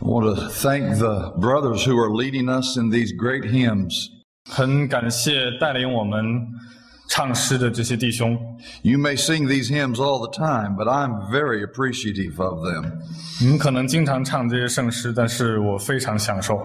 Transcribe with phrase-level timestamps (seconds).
[0.00, 4.08] I want to thank the brothers who are leading us in these great hymns.
[4.50, 6.22] 很感谢带领我们
[7.08, 8.36] 唱诗的这些弟兄。
[8.82, 12.98] You may sing these hymns all the time, but I'm very appreciative of them.
[13.40, 16.58] 你们可能经常唱这些圣诗，但是我非常享受。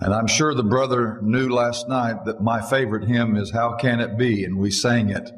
[0.00, 4.00] And I'm sure the brother knew last night that my favorite hymn is How Can
[4.00, 4.44] It Be?
[4.44, 5.32] And we sang it.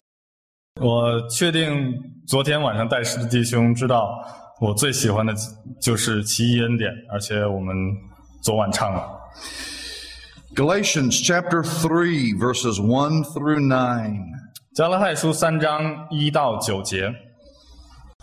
[0.80, 1.94] 我确定
[2.26, 4.10] 昨天晚上带诗的弟兄知道，
[4.60, 5.34] 我最喜欢的
[5.80, 7.74] 就是奇异恩典，而且我们
[8.42, 9.06] 昨晚唱了。
[10.54, 14.16] Galatians chapter 3, verses 1 through 9.
[14.74, 17.12] 加拉太书三章一到九节，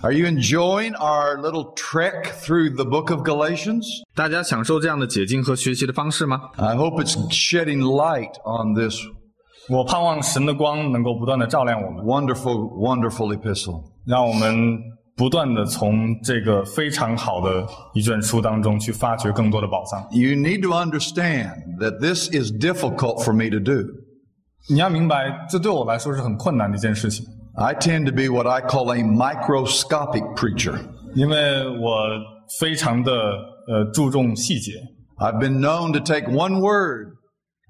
[0.01, 3.85] Are you enjoying our little trek through the book of Galatians?
[4.15, 6.41] 大家享受这样的解经和学习的方式吗？
[6.57, 8.95] I hope it's shedding light on this
[9.69, 13.83] 我盼望神的光能够不断的照亮我们， wonderful, wonderful epistle.
[14.05, 14.79] 让我们
[15.17, 20.01] 不断的从这个非常好的一卷书当中去发掘更多的宝藏。
[20.11, 23.87] You need to understand that this is difficult for me to do.
[24.69, 30.79] 你要明白，这对我来说是很困难的一件事情， I tend to be what I call a microscopic preacher.
[31.15, 32.07] 因为我
[32.59, 34.73] 非常的呃注重细节。
[35.17, 37.13] I've been known to take one word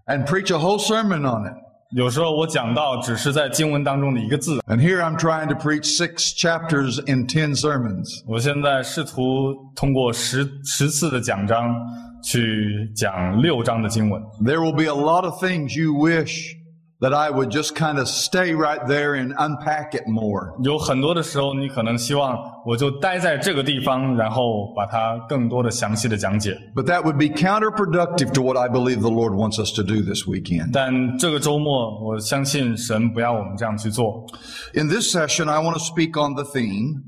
[0.07, 1.55] and preach a whole sermon on it.
[1.92, 8.22] 有时候我讲到只是在经文当中的一个字，And here I'm trying to preach six chapters in ten sermons.
[8.26, 11.74] 我现在试图通过十十次的讲章
[12.22, 14.22] 去讲六章的经文。
[14.44, 16.57] There will be a lot of things you wish
[16.99, 20.55] that I would just kind of stay right there and unpack it more.
[20.63, 26.57] 有很多的时候，你可能希望我就待在这个地方，然后把它更多的详细的讲解。
[26.73, 30.01] But that would be counterproductive to what I believe the Lord wants us to do
[30.01, 30.69] this weekend.
[30.71, 34.25] 但这个周末，我相信神不要我们这样去做。
[34.73, 37.03] In this session, I want to speak on the theme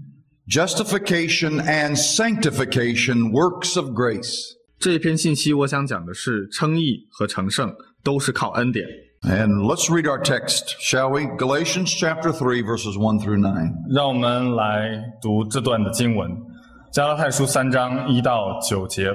[0.50, 4.36] justification and sanctification, works of grace.
[4.78, 8.86] 这一篇信息我想讲的是称义和成圣都是靠恩典。
[9.24, 11.26] And let's read our text, shall we?
[11.38, 13.74] Galatians chapter 3, verses 1 through 9.
[13.90, 16.32] 让我们来读这段的经文，《
[16.92, 19.10] 加拉太书》三章一到九节。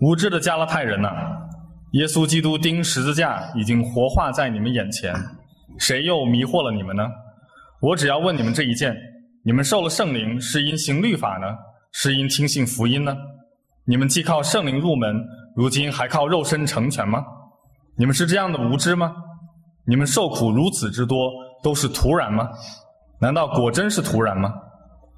[0.00, 1.08] 无知的加拉太人呐、
[1.92, 5.14] 耶稣基督钉十字架已经活化在你们眼前，
[5.78, 7.04] 谁又迷惑了你们呢？
[7.80, 8.94] 我只要问你们这一件：
[9.44, 11.46] 你们受了圣灵，是因行律法呢，
[11.92, 13.16] 是因听信福音呢？
[13.86, 15.16] 你们既靠圣灵入门，
[15.56, 17.24] 如今还靠肉身成全吗？
[17.99, 19.13] 你们是这样的无知吗？
[19.85, 21.29] 你们受苦如此之多，
[21.61, 22.47] 都是徒然吗？
[23.19, 24.53] 难道果真是徒然吗？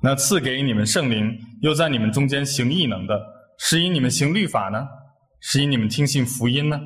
[0.01, 1.31] 那赐给你们圣灵，
[1.61, 3.21] 又在你们中间行异能的，
[3.59, 4.83] 是因你们行律法呢，
[5.41, 6.79] 是因你们听信福音呢？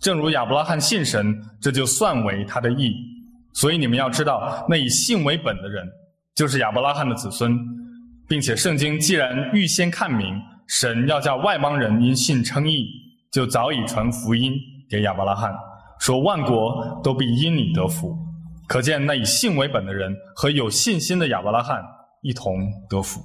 [0.00, 2.92] 正如亚伯拉罕信神，这就算为他的义。
[3.54, 5.86] 所以你们要知道，那以信为本的人，
[6.34, 7.56] 就是亚伯拉罕的子孙，
[8.26, 10.34] 并且圣经既然预先看明，
[10.66, 12.84] 神要叫外邦人因信称义，
[13.30, 14.52] 就早已传福音
[14.88, 15.54] 给亚伯拉罕，
[15.98, 18.16] 说万国都必因你得福。
[18.66, 21.80] 可见那以信为本的人和有信心的亚伯拉罕
[22.22, 23.20] 一同得福。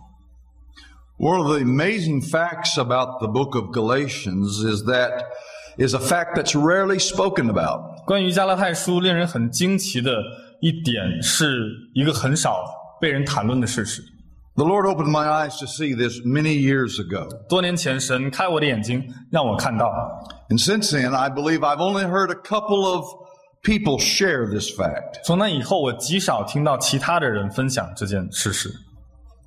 [1.17, 5.23] One of the amazing facts about the book of Galatians is that
[5.77, 8.05] is a fact that's rarely spoken about.
[8.05, 10.11] 关于加拉太书，令人很惊奇的
[10.61, 12.65] 一点，是一个很少
[12.99, 14.03] 被人谈论的事实。
[14.55, 17.27] The Lord opened my eyes to see this many years ago.
[17.47, 19.91] 多年前，神开我的眼睛，让我看到。
[20.50, 23.04] And since then, I believe I've only heard a couple of
[23.62, 25.24] people share this fact.
[25.24, 28.70] 从那以后，我极少听到其他的人分享这件事实。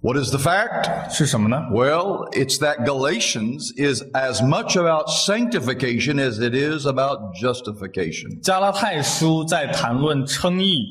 [0.01, 1.09] What is the fact?
[1.09, 1.57] 是什么呢？
[1.73, 8.41] Well, it's that Galatians is as much about sanctification as it is about justification.
[8.41, 10.85] 加拉太书在谈论称义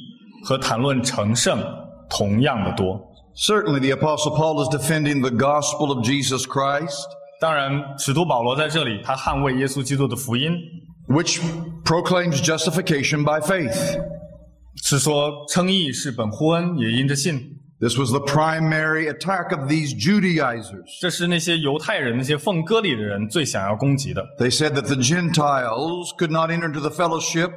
[0.45, 1.59] 和谈论成圣
[2.11, 3.01] 同样的多。
[3.35, 7.07] Certainly, the Apostle Paul is defending the gospel of Jesus Christ,
[7.43, 10.53] 当然，使徒保罗在这里，他捍卫耶稣基督的福音，
[11.09, 11.41] which
[11.85, 13.99] proclaims justification by faith.
[14.83, 17.57] 是说称义是本乎恩，也因着信。
[17.81, 21.01] This was the primary attack of these Judaizers.
[21.01, 24.25] 这是那些犹太人、那些奉割礼的人最想要攻击的。
[24.39, 27.53] They said that the Gentiles could not enter into the fellowship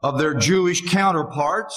[0.00, 1.74] of their Jewish counterparts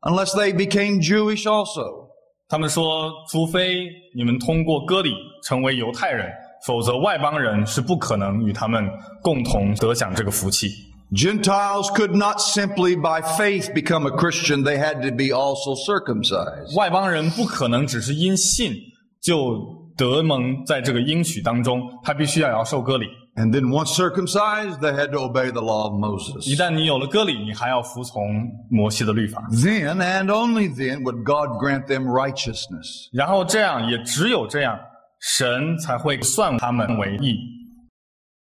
[0.00, 2.08] unless they became Jewish also.
[2.48, 3.86] 他们说，除非
[4.16, 5.12] 你们通过割礼
[5.44, 6.32] 成为犹太人，
[6.65, 8.89] 否则外邦人是不可能与他们
[9.21, 10.69] 共同得享这个福气。
[11.11, 16.75] Gentiles could not simply by faith become a Christian, they had to be also circumcised.
[16.75, 18.73] 外邦人不可能只是因信
[19.21, 19.55] 就
[19.95, 23.05] 得蒙在这个应许当中，他必须要要受割礼。
[23.35, 26.51] And then once circumcised, they had to obey the law of 一 Moses.
[26.51, 28.21] 一旦你有了割礼，你还要服从
[28.69, 29.43] 摩西的律法。
[29.51, 33.09] Then and only then would God grant them righteousness.
[33.11, 34.77] 然后这样，也只有这样，
[35.22, 37.36] 神才会算他们为义。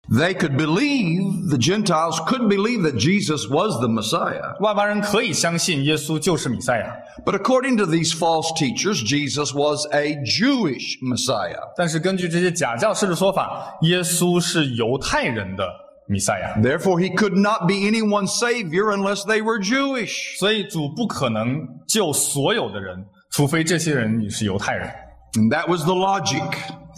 [0.08, 4.56] They could believe, the Gentiles could believe that Jesus was the Messiah.
[4.60, 11.60] 外邦人可以相信耶稣就是弥赛亚， But according to these false teachers, Jesus was a Jewish Messiah.
[11.76, 15.64] 但是根据这些假教师的说法，耶稣是犹太人的
[16.08, 20.38] 弥赛亚， Therefore, he could not be anyone's savior unless they were Jewish.
[20.40, 24.90] 所以主不可能救所有的人，除非这些人也是犹太人。
[25.34, 26.42] And that was the logic.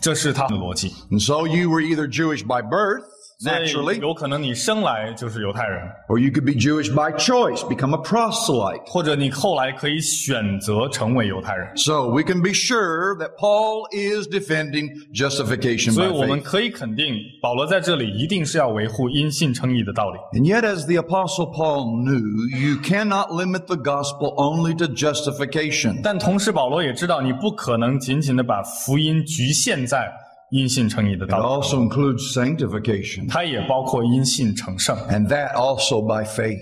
[0.01, 0.93] 这是他们的逻辑。
[1.11, 6.53] And so you were either Jewish by birth, 所以 naturally, 有可能你生来就是犹太人， or you could be
[6.53, 8.83] Jewish by choice, become a proselyte.
[8.87, 11.77] 或者你后来可以选择成为犹太人。
[11.77, 16.43] So we can be sure that Paul is defending justification 所以 by 我们 faith.
[16.45, 20.39] 可以肯定，保罗在这里一定是要维护因信称义的道理。
[20.39, 26.01] And yet, as the apostle Paul knew, you cannot limit the gospel only to justification.
[26.03, 30.09] 但同时，保罗也知道，你不可能仅仅的把福音局限在
[30.51, 36.61] 因信称义的 It 道理， also includes sanctification, 它也包括因信成圣， and that also by faith.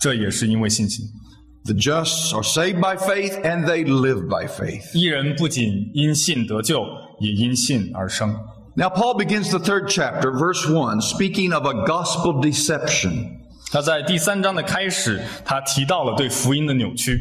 [0.00, 1.06] 这也是因为信心。
[1.64, 4.94] The just are saved by faith and they live by faith.
[4.94, 6.84] 一人不仅因信得救，
[7.20, 8.34] 也因信而生。
[8.76, 13.30] Now, Paul begins the third chapter, verse 1, speaking of a gospel deception.
[13.72, 17.18] 他在第三章的开始，他提到了对福音的扭曲。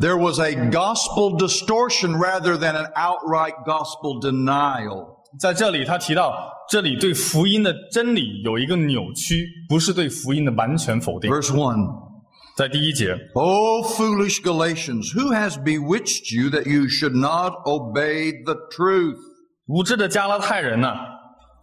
[0.00, 5.16] There was a gospel distortion rather than an outright gospel denial.
[5.38, 6.34] 在这里，他提到
[6.70, 11.30] 这里对福音的真理有一个扭曲，不是对福音的完全否定。
[11.30, 12.08] Verse 1.
[12.56, 19.18] 在第一节， O foolish Galatians, who has bewitched you that you should not obey the truth?
[19.66, 20.96] 无知的加拉太人呐、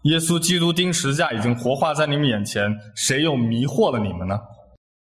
[0.04, 4.39] 耶稣基督钉十字架已经活化在你们眼前，谁又迷惑了你们呢？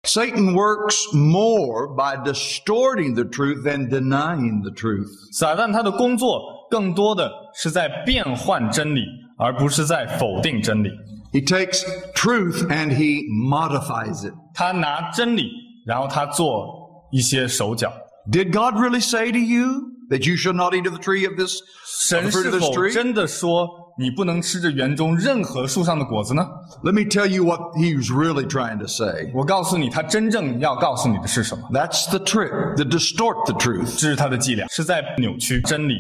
[0.04, 5.10] Satan works more by distorting the truth than denying the truth.
[5.34, 9.02] 撒旦他的工作更多的是在变换真理，
[9.38, 10.90] 而不是在否定真理。
[11.34, 11.84] He takes
[12.16, 14.34] truth and he modifies it.
[14.54, 15.50] 他拿真理，
[15.86, 17.92] 然后他做一些手脚。
[18.32, 21.38] Did God really say to you that you should not eat of the tree of
[21.38, 22.94] this, of 神 the fruit 是 of this 否 tree?
[22.94, 23.68] 真的说
[24.00, 26.48] 你不能吃这园中任何树上的果子呢？
[26.84, 29.32] Let me tell you what he was really trying to say.
[29.34, 31.68] 我告诉你，他真正要告诉你的是什么？
[31.72, 34.00] That's the trick, to distort the truth.
[34.00, 35.96] 这是他的伎俩，是在扭曲真理。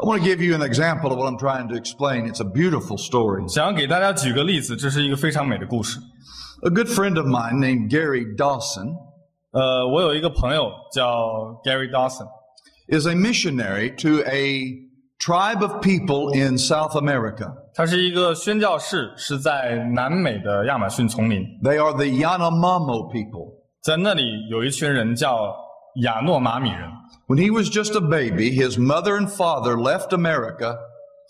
[0.00, 2.30] I want to give you an example of what I'm trying to explain.
[2.30, 3.48] It's a beautiful story.
[3.48, 5.98] 想要给大家举个例子，这是一个非常美的故事。
[6.62, 8.94] A good friend of mine named Gary Dawson
[9.50, 11.06] 呃，我有一个朋友叫
[11.64, 12.28] Gary Dawson，
[12.88, 14.81] is a missionary to a
[15.22, 17.52] tribe of people in South America.
[17.74, 23.54] 他是一个宣教士，是在南美的亚马逊丛林， They are the Yanomamo people.
[23.82, 25.54] 在那里有一群人叫
[26.02, 26.90] 亚诺马米人。
[27.26, 30.76] When he was just a baby, his mother and father left America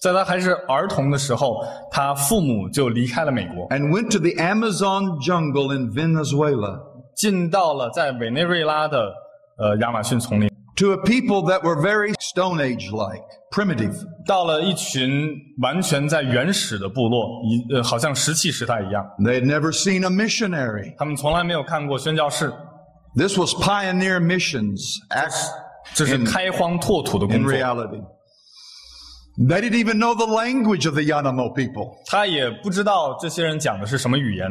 [0.01, 6.81] 在他还是儿童的时候，他父母就离开了美国， and went to the Amazon jungle in Venezuela
[7.17, 9.13] 进到了在委内瑞拉的
[9.59, 13.95] 呃亚马逊丛林， to a people that were very Stone Age like, primitive.
[14.27, 20.95] 到了一群完全在原始的部落，一呃好像石器时代一样， They had never seen a missionary.
[20.99, 22.53] 他们从来没有看过宣教士，
[23.17, 25.51] This was pioneer missions act
[25.95, 27.53] 这是 In- 开荒拓土的 in 工作。
[27.53, 28.03] reality.
[29.39, 31.97] They didn't even know the language of the Yanamo people.
[32.07, 34.51] 他也不知道这些人讲的是什么语言，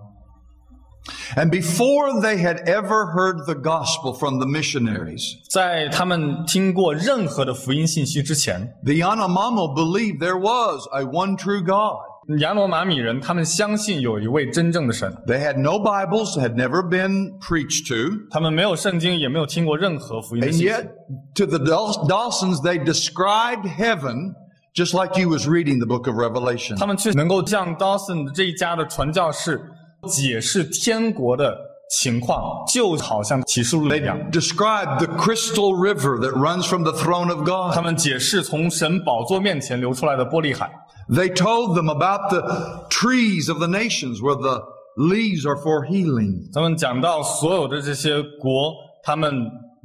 [1.36, 10.18] And before they had ever heard the gospel from the missionaries, 在他们听过任何的福音信息之前， the Yanomamo believed
[10.18, 11.98] there was a one true God.
[12.40, 20.66] 亚罗马米人他们相信有一位真正的神， They had no Bibles, had never been preached to, 他们没有圣经，也没有听过任何福音的 and 信息。
[20.68, 20.88] yet
[21.36, 24.34] to the Daw- Dawsons they described heaven
[24.74, 26.76] just like you was reading the book of Revelation.
[26.76, 29.60] 他们却能够向 Dawson 这一家的传教士
[30.08, 31.56] 解释天国的
[31.90, 34.18] 情况，就好像启示录一样。
[34.30, 37.84] Described the crystal river that runs from the throne of 他 God.
[37.84, 40.70] 们解释从神宝座面前流出来的玻璃海，
[41.08, 44.62] They told them about the trees of the nations where the
[44.96, 46.52] leaves are for healing.
[46.52, 48.74] 他们讲到所有的这些国，
[49.04, 49.32] 他们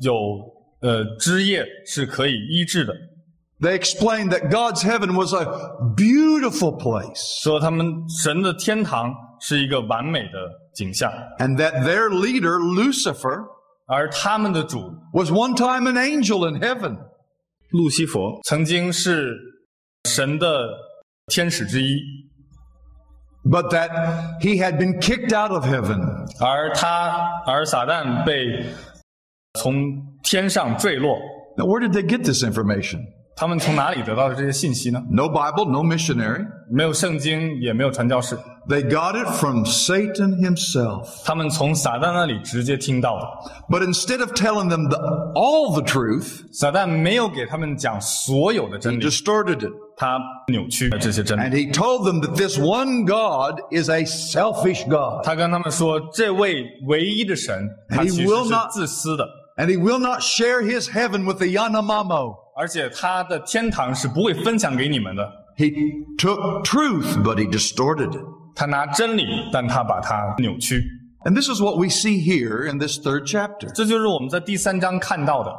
[0.01, 0.15] 有
[0.81, 2.93] 呃枝叶是可以医治的。
[3.59, 5.45] They explained that God's heaven was a
[5.95, 10.31] beautiful place 说他们神的天堂 是一个完美的
[10.75, 13.43] 景象， and that their leader, Lucifer,
[13.87, 16.97] 而他们的主 was one time an angel in heaven.
[17.71, 19.33] 路西佛曾经是
[20.09, 20.67] 神的
[21.27, 21.97] 天使之一，
[23.49, 23.89] but that
[24.39, 25.99] he had been kicked out of heaven.
[26.39, 28.65] 而他而撒旦被
[29.59, 29.73] 从
[30.23, 31.17] 天上坠落。
[31.57, 32.99] Now, where did they get this information?
[33.35, 35.01] 他们从哪里得到的这些信息呢？
[35.09, 36.45] No Bible, no missionary.
[36.69, 38.37] 没有圣经，也没有传教士，
[38.68, 41.24] they got it from Satan himself.
[43.68, 48.98] But instead of telling them the, all the truth, 撒旦没有给他们讲所有的真理。
[48.98, 49.72] He distorted it.
[49.98, 55.26] And he told them that this one God is a selfish God.
[59.58, 62.36] And he will not share his heaven with the Yanomamo.
[65.56, 68.24] He took truth, but he distorted it.
[68.55, 70.83] 他拿真理，但他把它扭曲。
[71.23, 73.71] And this is what we see here in this third chapter.
[73.73, 75.51] 这就是我们在第三章看到的，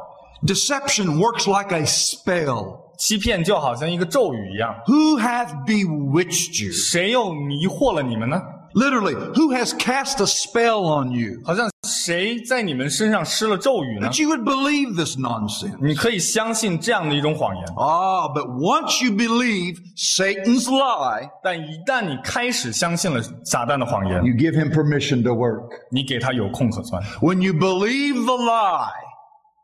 [0.45, 2.79] Deception works like a spell.
[2.97, 4.75] 欺骗就好像一个咒语一样。
[4.85, 6.71] Who hath bewitched you?
[6.71, 8.41] 谁又迷惑了你们呢？
[8.75, 11.39] Literally, who has cast a spell on you?
[11.45, 14.09] 好像谁在你们身上施了咒语呢？
[14.09, 15.77] That you would believe this nonsense.
[15.79, 25.69] 你可以相信这样的一种谎言， Ah, but once you believe Satan's lie, 但一旦你开始相信了撒旦的谎言， you give him permission to work.
[25.91, 26.99] 你给他有空可钻。
[27.21, 28.89] When you believe the lie,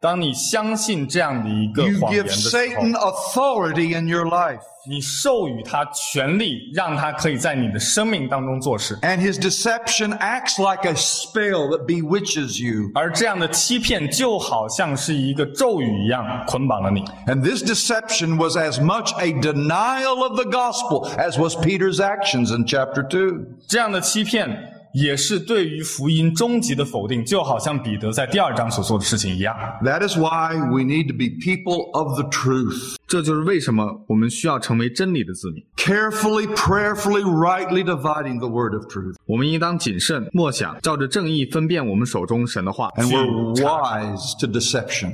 [0.04, 4.62] 当你相信这样的一个 you 谎言 give 的时候 Satan，authority in your life.
[4.90, 8.96] 你授予他权利，让他可以在你的生命当中做事。
[9.02, 12.90] And his deception acts like a spell that bewitches you.
[12.96, 17.04] 而这样的欺骗就好像是一个咒语一样捆绑了你。
[17.28, 22.56] And this deception was as much a denial of the gospel as was Peter's actions
[22.56, 23.46] in chapter 2.
[23.68, 24.50] 这样的欺骗
[24.94, 29.56] 也是对于福音终极的否定，就好像彼得在第二章所做的事情一样。
[29.84, 32.96] That is why we need to be people of the truth.
[33.08, 35.64] 这就是为什么我们需要成为真理的子民。
[35.78, 39.16] Carefully, prayerfully, rightly dividing the word of truth.
[39.26, 45.14] 我们应当谨慎默想，照着正义分辨我们手中神的话， And 去 we're 查 wise to deception.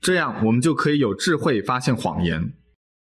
[0.00, 2.52] 这样我们就可以有智慧发现谎言。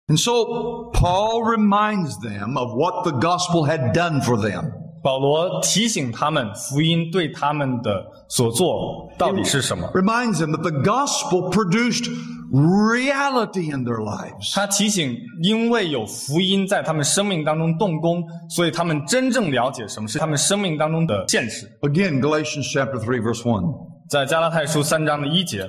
[0.08, 4.72] And so Paul reminds them of what the gospel had done for them.
[5.02, 9.88] 保罗提醒他们，福音对他们的所做到底是什么？
[9.94, 12.10] Reminds them that the gospel produced
[12.50, 14.54] reality in their lives.
[14.54, 21.66] 他提醒，因为有福音在他们生命当中动工，所以他们真正了解什么是他们生命当中的现实。
[21.82, 23.88] Again, Galatians chapter 3 verse 1.
[24.08, 25.68] 在加拉太书三章的一节，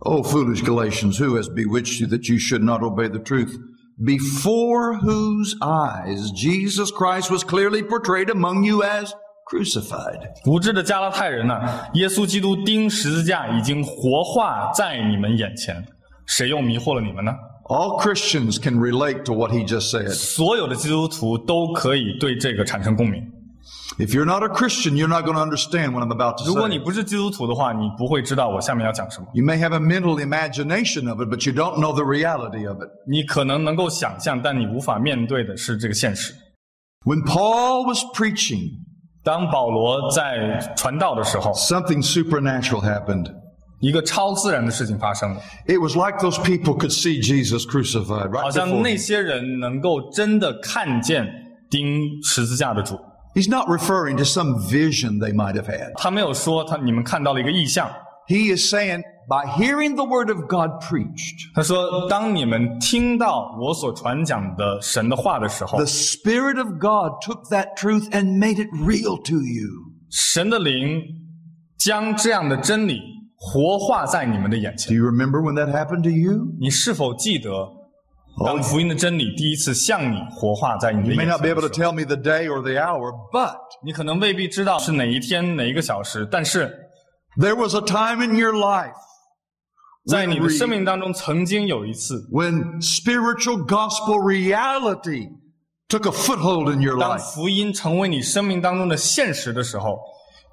[0.00, 3.58] O foolish Galatians, who has bewitched you that you should not obey the truth?
[4.04, 9.12] Before whose eyes Jesus Christ was clearly portrayed among you as
[9.50, 10.20] crucified.
[10.46, 15.84] 无知的加拉太人呐、耶稣基督钉十字架已经活化在你们眼前，
[16.26, 17.32] 谁又迷惑了你们呢？
[17.64, 20.08] All Christians can relate to what he just said.
[20.10, 23.22] 所有的基督徒都可以对这个产生共鸣。
[23.98, 26.76] If you're not a Christian, you're not going to understand what I'm about to 如果你
[26.76, 26.84] say.
[26.84, 29.26] 不是基督徒的话，你不会知道我下面要讲什么。
[29.34, 32.78] You may have a mental imagination of it, but you don't know the reality of
[32.82, 32.88] it.
[33.06, 36.32] 你可能能够想象，但你无法面对的是这个现实。
[37.04, 38.70] When Paul was preaching,
[39.24, 43.32] 当保罗在传道的时候， something supernatural happened.
[43.80, 48.90] 一个超自然的事情发生了， It was like those people could see Jesus crucified 好 right 像 before 那
[48.90, 48.98] them.
[48.98, 51.26] 些人能够真的看见
[51.70, 52.98] 钉十字架的主。
[53.34, 55.92] He's not referring to some vision they might have had.
[55.96, 57.88] 他没有说他你们看到了一个异象，
[58.26, 67.48] He is saying, by hearing the word of God preached, 他说当你们听到我所传讲的神的话的时候 the，Spirit of God took
[67.50, 69.68] that truth and made it real to you.
[70.10, 71.00] 神的灵
[71.78, 73.00] 将这样的真理
[73.36, 74.96] 活化在你们的眼 Do 前。
[74.96, 76.56] you remember when that happened to you?
[76.58, 77.50] 你是否记得，
[78.44, 81.90] 当福音的真理第一次向你活化在你的 You may 眼 not be 前 able 的 to 时候？
[81.90, 86.72] tell me the day or the hour, but 你可能未必知道是哪一天哪一个小时，但是
[87.40, 88.92] there was a time in your life
[90.06, 95.28] 在你的生命当中，曾经有一次， when spiritual gospel reality
[95.88, 97.34] took a foothold in your 当 life.
[97.34, 99.98] 福音成为你生命当中的现实的时候，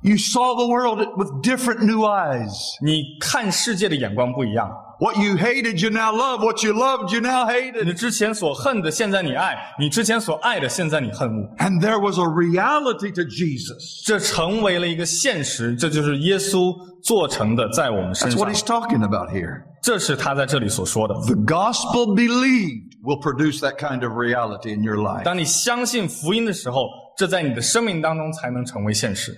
[0.01, 2.51] You saw the world with different new eyes.
[2.83, 4.69] 你看世界的眼光不一样。
[4.99, 6.41] What you hated, you now love.
[6.41, 7.93] What you loved, you now 你 hated.
[7.95, 11.55] 之前所恨的，现在你爱；你之前所爱的，现在你恨恶。
[11.57, 14.05] And there was a reality to Jesus.
[14.05, 19.63] 这成为了一个现实，这就是耶稣做成的，在我们身 That's 上 what。he's talking about here.
[19.81, 21.13] 这是他在这里所说的。
[21.13, 25.23] The gospel believed will produce that kind of reality in your life.
[25.23, 29.37] 当你相信福音的时候，这在你的生命当中才能成为现实。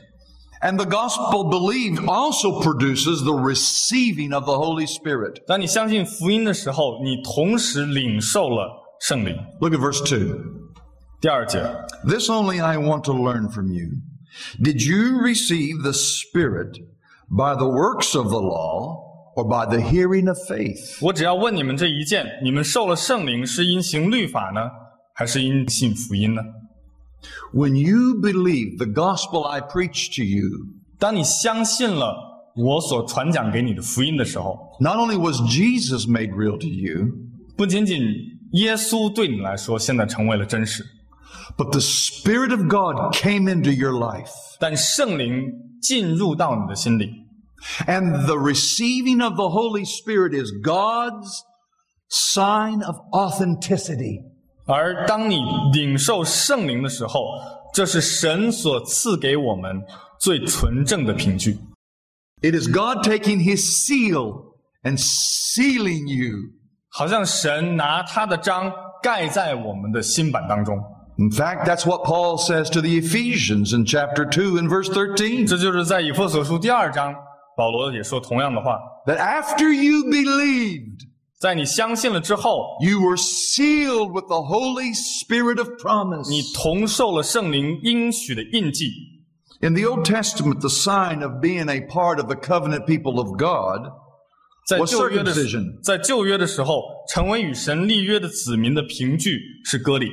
[0.62, 5.43] And the gospel believed also produces the receiving of the Holy Spirit.
[5.45, 8.67] 当你相信福音的时候，你同时领受了
[9.00, 9.36] 圣灵。
[9.59, 10.36] Look at verse 2.
[11.21, 11.59] 第二节，
[12.03, 13.88] This only I want to learn from you.
[14.59, 16.79] Did you receive the Spirit
[17.29, 20.97] by the works of the law or by the hearing of faith?
[21.01, 24.62] 我只要问你们这一件：你们受了圣灵是因行律法呢，
[25.13, 26.41] 还是因信福音呢？
[27.53, 30.67] When you believe the gospel I preach to you,
[31.00, 32.15] 当你相信了
[32.55, 37.12] 我所传讲给你的福音的时候， not only was Jesus made real to you,
[37.55, 38.00] 不仅仅
[38.53, 40.83] 耶稣对你来说现在成为了真实，
[41.57, 44.31] but the Spirit of God came into your life.
[44.59, 47.12] 但圣灵进入到你的心里，
[47.86, 51.43] And the receiving of the Holy Spirit is God's
[52.09, 54.24] sign of authenticity.
[54.65, 55.39] 而当你
[55.74, 57.39] 领受圣灵的时候，
[57.74, 59.81] 这是神所赐给我们
[60.19, 61.57] 最纯正的凭据。
[62.41, 66.51] It is God taking His seal and sealing you.
[66.89, 68.71] 好像神拿他的章
[69.03, 70.77] 盖在我们的心板当中，
[71.17, 75.47] In fact, that's what Paul says to the Ephesians in chapter 2 and verse 13.
[75.47, 77.13] 这就是在以弗所书第二章，
[77.55, 81.01] 保罗也说同样的话： That after you believed,
[81.41, 86.27] 在你相信了之后， you were sealed with the Holy Spirit of promise.
[86.29, 88.91] 你同受了圣灵应许的印记。
[89.62, 93.38] In the Old Testament, the sign of being a part of the covenant people of
[93.38, 93.91] God
[94.67, 95.81] 在 was 旧约的 circumcision.
[95.83, 100.09] 在旧约的时候，成为与神立约的子民的凭据是割礼。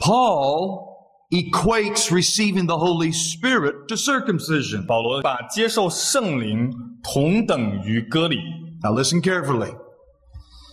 [0.00, 0.96] Paul
[1.30, 4.86] equates receiving the Holy Spirit to circumcision.
[4.86, 8.36] 保罗把接受圣灵同等于割礼，
[8.82, 9.74] Now listen carefully.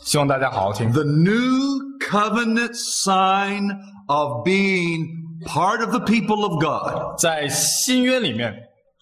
[0.04, 0.92] 希望大家好好听。
[0.92, 3.72] The new covenant sign
[4.08, 5.08] of being
[5.46, 8.54] part of the people of God 在新约里面，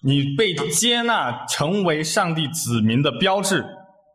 [0.02, 3.64] 你被接纳成为上帝子民的标志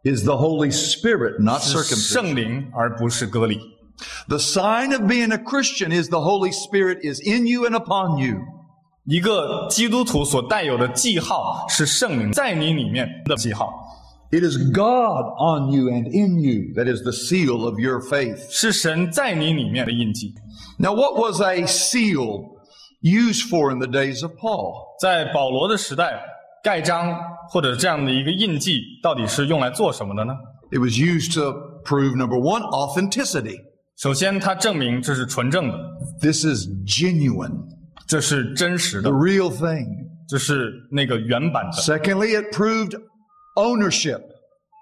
[0.04, 2.13] is the Holy Spirit, not 是 circumcision.
[2.13, 3.60] 圣灵，而不是割礼。
[4.28, 8.17] The sign of being a Christian is the Holy Spirit is in you and upon
[8.17, 8.38] you.
[9.06, 13.69] 一个基督徒所带有的记号是圣灵在你里面的记号，
[14.34, 18.38] It is God on you and in you that is the seal of your faith.
[18.52, 20.34] 是神在你里面的印记。
[20.78, 22.60] Now, what was a seal
[23.02, 24.74] used for in the days of Paul?
[25.02, 26.22] 在保罗的时代，
[26.63, 27.17] 盖章
[27.50, 30.34] 或者这样的一个印记，到底是用来做什么的呢？
[30.72, 31.52] It was used to
[31.84, 33.58] prove number one, authenticity.
[33.98, 35.78] 首先，它证明这是纯正的，
[36.22, 37.65] This is genuine,
[38.08, 39.88] 这是真实 the 的， real thing.
[40.28, 41.82] 这是那个原版的。
[41.82, 42.93] Secondly, it proved
[43.56, 44.22] ownership.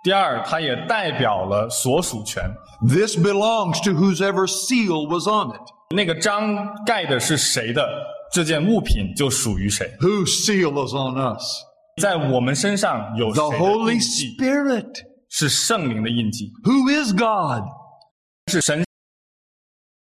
[0.03, 2.43] 第二，它也代表了所属权。
[2.87, 5.61] This belongs to whosever seal was on it.
[5.95, 7.87] 那个章盖的是谁的，
[8.33, 9.89] 这件物品就属于谁。
[9.99, 11.43] Whose seal is on us?
[12.01, 14.37] 在我们身上有谁 The 的 Holy 印记？
[14.37, 14.93] Spirit.
[15.29, 17.63] 是圣灵的印记， Who is God?
[18.49, 18.85] 是神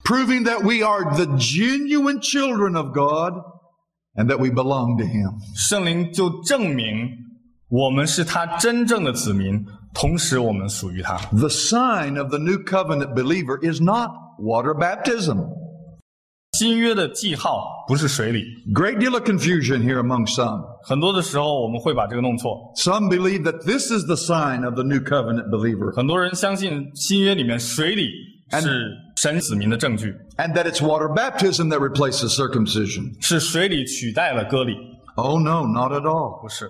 [0.04, 3.34] Proving that we are the genuine children of God
[4.16, 5.40] and that we belong to Him.
[5.56, 7.10] 圣灵就证明
[7.70, 11.18] 我们是他真正的子民，同时我们属于他。
[11.32, 15.48] The sign of the new covenant believer is not water baptism.
[16.58, 18.44] 新约的记号不是水礼，
[18.76, 20.64] Great deal of confusion here among some.
[20.84, 22.72] 很多的时候我们会把这个弄错。
[22.76, 28.08] Some believe that this is the sign of the new covenant believer 很多人相信新约里面水礼
[28.52, 33.12] 是神子民的证据， and that it's water baptism that replaces circumcision.
[33.20, 34.76] 是水礼取代了割礼，
[35.16, 36.40] Oh no, not at all.
[36.40, 36.70] 不是，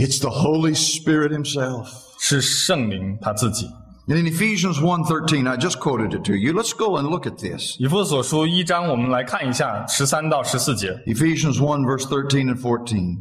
[0.00, 1.88] It's the Holy Spirit Himself.
[2.18, 3.66] 是圣灵他自己。
[4.08, 6.52] And in Ephesians 1.13, I just quoted it to you.
[6.52, 7.76] Let's go and look at this.
[7.80, 10.92] 以弗所书一章，我们来看一下十三到十四节。
[11.06, 13.18] Ephesians 1 verse 13 and 14.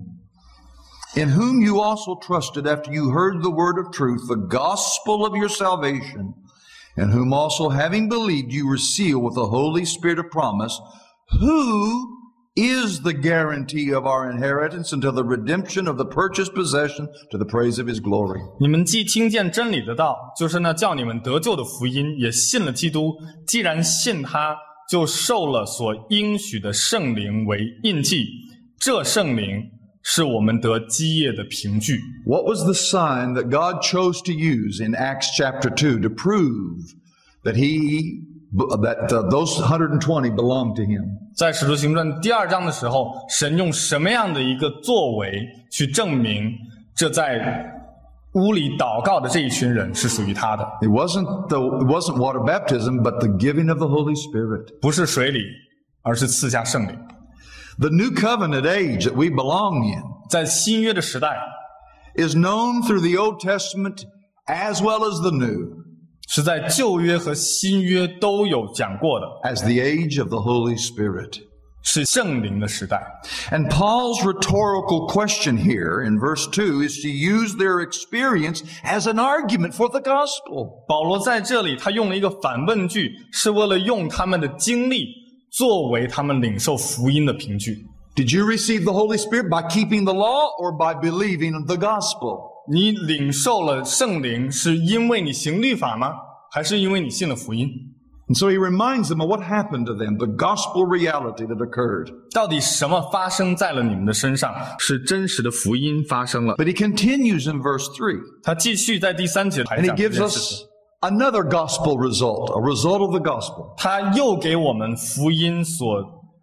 [1.15, 5.35] In whom you also trusted after you heard the word of truth, the gospel of
[5.35, 6.33] your salvation,
[6.97, 10.79] in whom also having believed you were sealed with the Holy Spirit of promise,
[11.39, 12.18] who
[12.55, 17.45] is the guarantee of our inheritance until the redemption of the purchased possession to the
[17.45, 18.39] praise of his glory.
[18.59, 23.13] 你们既听见真理的道，就是那叫你们得救的福音，也信了基督。
[23.45, 24.55] 既然信他，
[24.89, 28.25] 就受了所应许的圣灵为印记。
[28.79, 29.63] 这圣灵
[30.03, 31.99] 是我们得基业的凭据。
[32.25, 36.93] What was the sign that God chose to use in Acts chapter 2 to prove
[37.43, 38.21] that he
[38.81, 41.03] that uh, those 120 belonged to him?
[41.35, 45.39] 在《使徒行传》第二章的时候，神用什么样的一个作为
[45.71, 46.53] 去证明
[46.95, 47.69] 这在
[48.35, 50.63] 屋里祷告的这一群人是属于他的？
[50.81, 54.79] It wasn't the it wasn't water baptism, but the giving of the Holy Spirit.
[54.81, 55.41] 不是水礼，
[56.03, 56.97] 而是赐下圣灵。
[57.77, 61.37] The new covenant age that we belong in 在新约的时代，
[62.15, 64.03] is known through the Old Testament
[64.47, 65.78] as well as the New
[66.29, 71.41] 是在旧约和新约都有讲过的， as the age of the Holy Spirit.
[71.87, 72.99] 是圣灵的时代。
[73.51, 79.19] And Paul's rhetorical question here in verse 2 is to use their experience as an
[79.19, 80.83] argument for the gospel.
[80.87, 85.05] 保罗在这里，他用了一个反问句，是为了用他们的经历
[85.51, 87.85] 作为他们领受福音的凭据。
[88.15, 92.48] Did you receive the Holy Spirit by keeping the law or by believing the gospel?
[92.70, 96.12] 你领受了圣灵，是因为你行律法吗？
[96.52, 97.68] 还是因为你信了福音
[98.28, 102.12] ？And so he reminds them of what happened to them, the gospel reality that occurred.
[102.32, 104.54] 到底什么发生在了你们的身上？
[104.78, 106.54] 是真实的福音发生了。
[106.56, 108.20] But he continues in verse three.
[108.44, 110.62] 他继续在第三节还 and he gives us
[111.00, 113.74] another gospel result, a result of the gospel.
[113.76, 115.86] 他又给我们福音所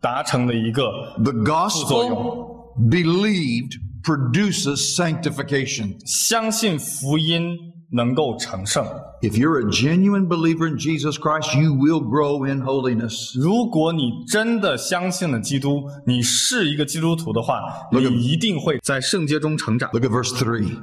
[0.02, 0.84] 达成的一个
[1.24, 5.97] The gospel believed produces sanctification.
[6.05, 7.57] 相信福音
[7.93, 8.85] 能够成圣。
[9.21, 13.39] If you're a genuine believer in Jesus Christ, you will grow in holiness.
[13.39, 17.61] 如果你真的相信了基督，你是一个基督徒的话，
[17.93, 18.79] 你一定会。
[18.83, 19.91] 在圣洁中成长。
[19.93, 20.77] Look at verse 3.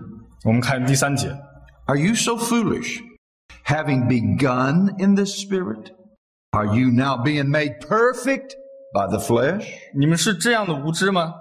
[0.46, 1.28] 我们看第三节，
[1.88, 3.00] Are you so foolish?
[3.66, 5.92] Having begun in the Spirit,
[6.52, 8.54] are you now being made perfect
[8.94, 9.66] by the flesh?
[9.94, 11.34] 你们是这样的无知吗？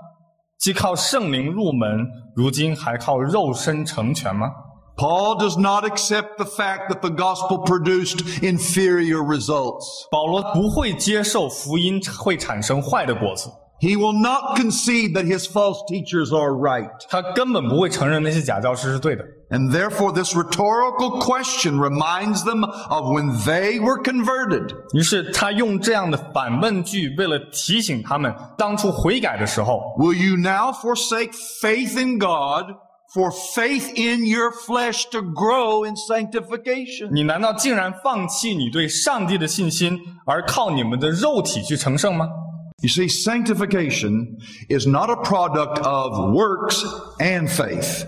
[0.57, 4.47] 既靠圣灵入门，如今还靠肉身成全吗
[4.95, 9.85] ？Paul does not accept the fact that the gospel produced inferior results.
[10.11, 13.49] 保罗不会接受福音会产生坏的果子，
[13.82, 16.90] He will not concede that his false teachers are right.
[17.08, 19.24] 他根本不会承认那些假教师是对的。
[19.50, 24.74] And therefore, this rhetorical question reminds them of when they were converted.
[24.94, 31.30] 于是他用这样的反问句，为了提醒他们当初悔改的时候， Will you now forsake
[31.62, 32.74] faith in God
[33.14, 37.10] for faith in your flesh to grow in sanctification?
[37.12, 42.26] 你难道竟然放弃你对上帝的信心，而靠你们的肉体去成圣吗？
[42.82, 44.38] You see, sanctification
[44.68, 46.84] is not a product of works
[47.18, 48.06] and faith.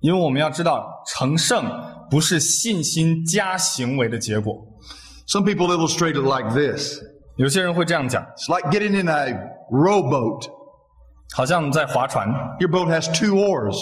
[0.00, 1.64] 因为我们要知道，成圣
[2.10, 4.66] 不是信心加行为的结果。
[5.26, 7.00] Some people illustrate it like this.
[7.36, 9.32] 有些人会这样讲， It's like getting in a
[9.70, 10.48] rowboat.
[11.34, 12.28] 好像在划船，
[12.60, 13.76] Your boat has two oars.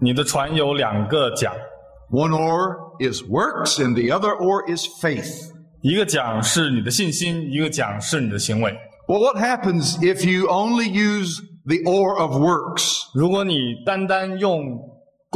[0.00, 1.52] 你的船有两个桨，
[2.10, 5.52] One oar is works and the other oar is faith.
[5.81, 8.71] 一个桨是你的信心，一个桨是你的行为。
[9.07, 13.09] Well, what happens if you only use the oar of works?
[13.13, 14.79] 如果你单单用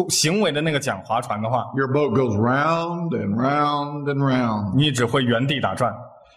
[0.10, 4.76] 行为的那个桨划船的话，Your boat goes round and round and round.
[4.76, 5.94] 你只会原地打转。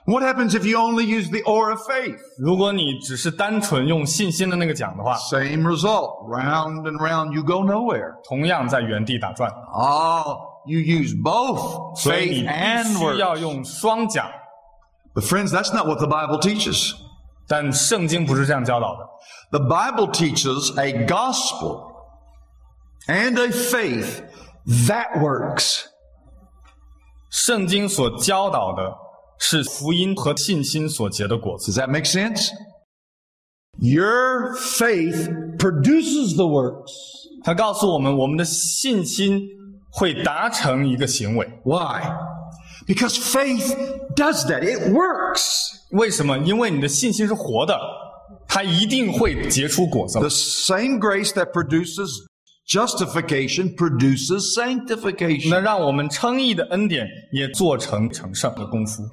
[0.07, 2.17] What happens if you only use the oar of faith?
[2.39, 6.27] 如果你只是单纯用信心的那个桨的话，Same result.
[6.31, 8.15] Round and round, you go nowhere.
[8.27, 9.51] 同样在原地打转。
[9.71, 13.40] Oh, you use both 所以你 faith and 必须要 works.
[13.40, 14.32] 用双桨。
[15.14, 16.94] But friends, that's not what the Bible teaches.
[17.48, 19.08] 但圣经不是这样教导的。
[19.52, 21.92] The Bible teaches a gospel
[23.08, 24.24] and a faith
[24.88, 25.86] that works.
[27.30, 28.96] 圣经所教导的
[29.40, 31.72] 是福音和信心所结的果子。
[31.72, 32.50] Does that make sense?
[33.80, 36.92] Your faith produces the works.
[37.44, 39.42] 他告诉我们，我们的信心
[39.90, 41.48] 会达成一个行为。
[41.64, 42.02] Why?
[42.88, 43.76] Because faith
[44.16, 44.64] does that.
[44.64, 45.70] It works.
[45.92, 46.38] 为什么？
[46.40, 47.80] 因为你的信心是活的，
[48.48, 52.26] 它一定会结出果子 The。same grace that produces
[52.68, 55.50] justification produces sanctification.
[55.50, 59.04] 那让我们称义的恩典也做成成圣的功夫。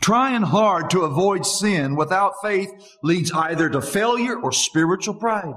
[0.00, 2.70] Trying hard to avoid sin without faith
[3.02, 5.56] leads either to failure or spiritual pride.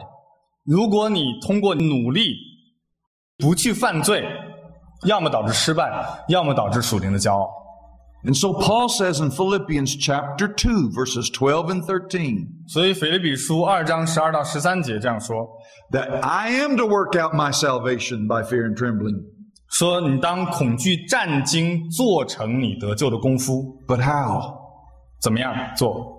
[0.66, 2.36] 如果你通过努力
[3.38, 4.26] 不去犯罪，
[5.06, 5.92] 要么导致失败，
[6.28, 7.50] 要么导致属灵的骄傲。
[8.26, 15.48] And so Paul says in Philippians chapter 2 verses 12 and 13所以腓立比书二章十二到十三节这样说：
[15.92, 19.24] that I am to work out my salvation by fear and trembling.
[19.70, 23.82] 说你当恐惧战惊，做成你得救的功夫。
[23.88, 24.54] But how?
[25.22, 26.13] 怎么样做？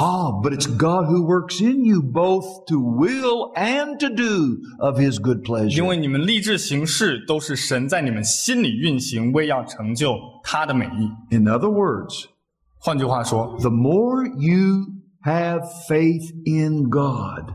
[0.00, 4.96] Ah, but it's God who works in you both to will and to do of
[4.96, 5.84] his good 因 pleasure.
[5.84, 11.36] 为你们立志行事都是神在你们心里运行，为要成就他的美意。
[11.36, 12.26] In other words,
[12.78, 14.86] 换句话说， the more you
[15.24, 17.52] have faith in God,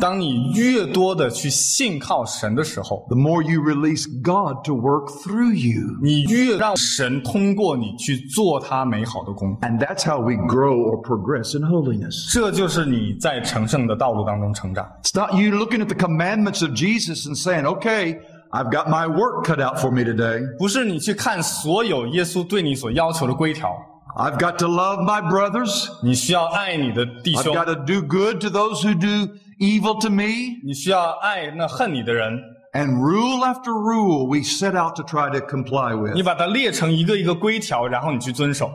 [0.00, 5.96] 当你越多的去信靠神的时候， the more you release God to work through you.
[6.02, 12.32] 你越让神通过你去做他美好的工， And that's how we grow or progress in holiness.
[12.32, 14.90] 这就是你在成圣的道路当中成长。
[15.04, 18.18] It's not you looking at the commandments of Jesus and saying, okay,
[18.50, 20.40] I've got my work cut out for me today.
[20.58, 23.70] 不是你去看所有耶稣对你所要求的规条，
[24.16, 25.86] I've got to love my brothers.
[26.02, 30.60] 你需要爱你的弟 I've 兄， got to do good to those who do evil to me.
[30.64, 32.38] 你需要爱那恨你的人，
[32.72, 36.24] And rule after rule, we set out to try to comply 你 with.
[36.24, 38.70] 把它列成一个一个规条，然后你去遵守。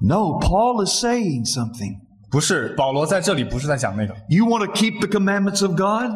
[0.00, 1.98] No, Paul is saying something.
[2.30, 6.10] 不是保罗在这里不是在讲那个， You want to keep the commandments of God?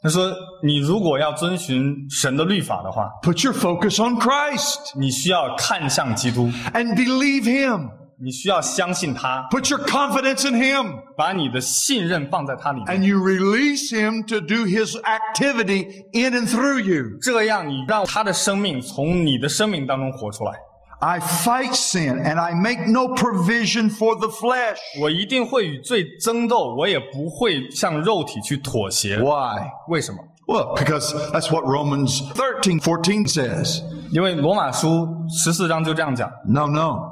[0.00, 7.90] 他说你如果要遵循神的律法的话， Put your focus on Christ 你需要看向基督， and believe Him.
[8.20, 16.04] 你需要相信他， Put your confidence in Him 把你的信任放在他里面， and you release Him to do His activity
[16.12, 17.18] in and through you.
[17.22, 20.52] 这样你让他的生命从你的生命当中活出来。
[21.00, 24.78] I fight sin and I make no provision for the flesh.
[25.00, 29.16] 我一定会与罪争斗，我也不会向肉体去妥协。
[29.18, 29.60] Why?
[29.86, 30.18] 为什么？
[30.48, 33.80] Well, because that's what Romans 13, 14 says.
[34.10, 37.11] 因为罗马书十四章就这样讲， No, no.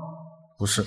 [0.60, 0.84] 不是。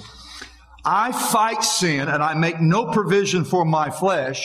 [0.83, 4.41] I fight sin and I make no provision for my flesh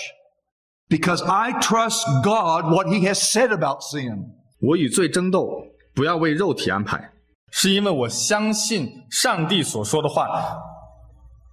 [0.88, 4.32] because I trust God what He has said about sin.
[4.60, 5.48] 我与罪争斗，
[5.94, 7.12] 不要为肉体安排。
[7.50, 10.58] 是因为我相信上帝所说的话，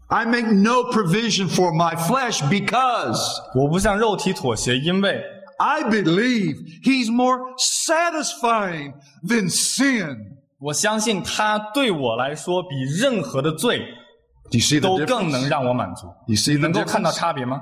[0.07, 3.19] I make no provision for my flesh because
[3.53, 5.23] 我不向肉体妥协，因为
[5.59, 8.93] I believe He's more satisfying
[9.23, 10.34] than sin.
[10.59, 13.79] 我相信他对我来说比任何的罪
[14.51, 15.49] Do you see the 都更能 difference?
[15.49, 16.07] 让我满足。
[16.27, 17.15] You see the 能够看到 difference?
[17.15, 17.61] 差别吗？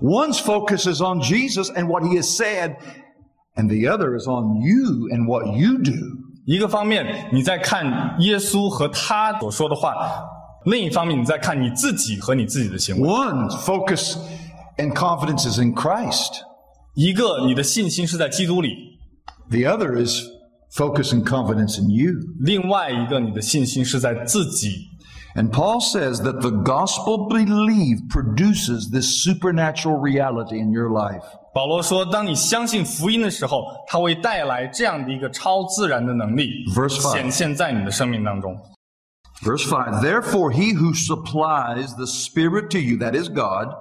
[0.00, 2.76] One's focus is on Jesus and what He has said,
[3.54, 5.92] and the other is on you and what you do.
[6.46, 9.94] 一个方面你在看耶稣和他所说的话，
[10.64, 13.08] 另一方面你在看你自己和你自己的行为。
[13.08, 14.16] One's focus
[14.78, 16.40] and confidence is in Christ.
[16.94, 18.70] 一个你的信心是在基督里，
[19.50, 20.22] The other is
[20.70, 22.12] focus and confidence in you.
[22.40, 24.88] 另外一个你的信心是在自己。
[25.36, 31.24] And Paul says that the gospel believed produces this supernatural reality in your life.
[31.52, 38.56] 保罗说，当你相信福音的时候，它会带来这样的一个超自然的能力 Verse five 显现在你的生命当中。
[39.42, 43.74] Verse 5 Therefore, he who supplies the Spirit to you, that is God,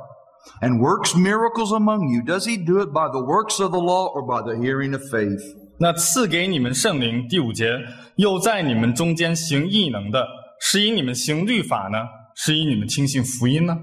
[0.62, 4.08] and works miracles among you, does he do it by the works of the law
[4.08, 5.42] or by the hearing of faith?
[5.80, 7.80] 那赐给你们圣灵，第五节，
[8.18, 10.26] 又在你们中间行异能的，
[10.62, 11.98] 是以你们行律法呢，
[12.36, 13.76] 是以你们听信福音呢？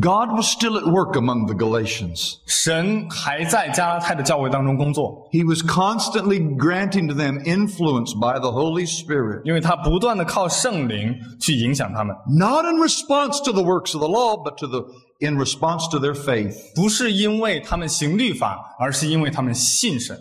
[0.00, 2.34] God was still at work among the Galatians.
[2.46, 12.76] 神还在加拉太的教会当中工作， He was constantly granting to them influence by the Holy Spirit, 因为他不断的靠圣灵去影响他们， not in
[12.76, 14.86] response to the works of the law, but to the
[15.18, 16.54] in response to their faith.
[16.76, 20.16] 不是因为他们行律法，而是因为他们信神。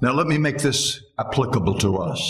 [0.00, 2.20] Now, let me make this applicable to us.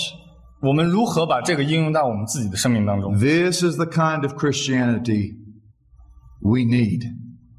[0.61, 3.19] 我们如何把这个应用到我们自己的生命当中？
[3.19, 5.35] This is the kind of Christianity
[6.41, 7.03] we need.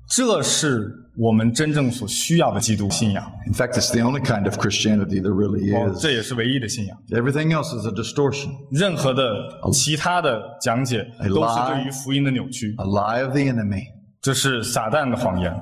[0.08, 6.02] 这是我们真正所需要的基督信仰， In fact, it's the only kind of Christianity there really 哦 is.
[6.02, 6.98] 这也是唯一的信仰。
[7.10, 9.34] Everything else is a distortion, 任何的
[9.74, 13.84] 其他的讲解 A 都是 lie 对于福音的扭曲， a lie of the enemy.
[14.22, 15.54] 这是撒旦的谎言。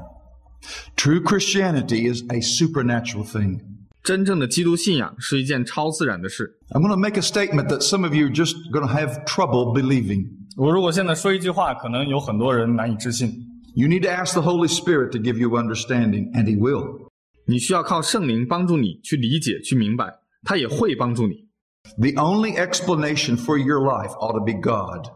[0.96, 3.62] True Christianity is a supernatural thing.
[4.07, 6.49] 真正的基督信仰是一件超自然的事。
[6.71, 9.75] I'm going to make a statement that some of you are just going to have trouble
[9.75, 10.29] believing.
[10.57, 13.33] 我如果现在说一句话，可能有很多人难以置信。
[13.75, 17.09] You need to ask the Holy Spirit to give you understanding, and He will.
[17.49, 20.15] 你需要靠圣灵帮助你去理解、去明白，
[20.45, 21.35] 他也会帮助你。
[21.99, 25.09] The only explanation for your life ought to be God.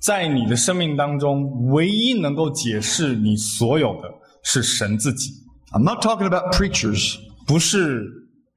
[0.00, 5.30] 在你的生命当中，唯一能够解释你所有的是神自己
[5.72, 7.18] ，I'm not talking about preachers.
[7.45, 8.03] 不是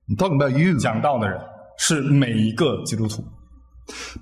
[0.08, 0.78] I'm talking about you.
[0.78, 1.40] 讲道的人，
[1.78, 3.24] 是每一个基督徒。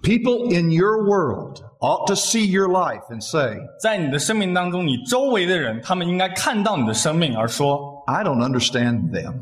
[0.03, 9.11] People in your world ought to see your life and say, 在你的生命当中，你周围的人，他们应该看到你的生命，而说 I don't understand
[9.11, 9.35] them.：“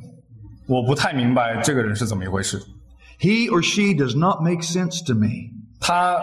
[0.67, 2.61] 我不太明白这个人是怎么一回事。
[3.21, 5.53] He or she does not make sense to me.
[5.81, 6.17] 他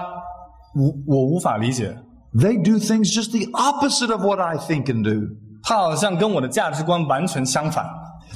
[0.76, 1.98] 无我无法理解，
[2.34, 5.36] They do things just the opposite of what I think and do.
[5.64, 7.86] 他好像跟我的价值观完全相反。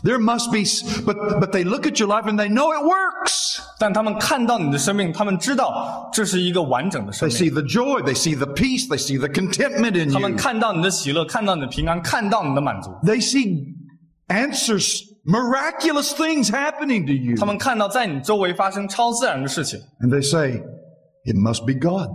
[0.04, 0.64] There must be,
[1.06, 3.60] but, but they look at your life and they know it works.
[3.80, 7.52] 但他们看到你的生命，他们知道这是一个完整的生 They 命。
[7.52, 10.38] see the joy, they see the peace, they see the contentment in 他们 you.
[10.38, 12.92] 看到你的喜乐，看到你的平安，看到你的满足。
[13.04, 13.74] They see
[14.28, 17.36] answers, miraculous things happening to you.
[17.36, 20.62] 他们看到在你周围发生超自然的事情， And they say,
[21.26, 22.12] it must be God.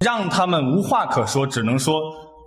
[0.00, 1.94] 让他们无话可说，只能说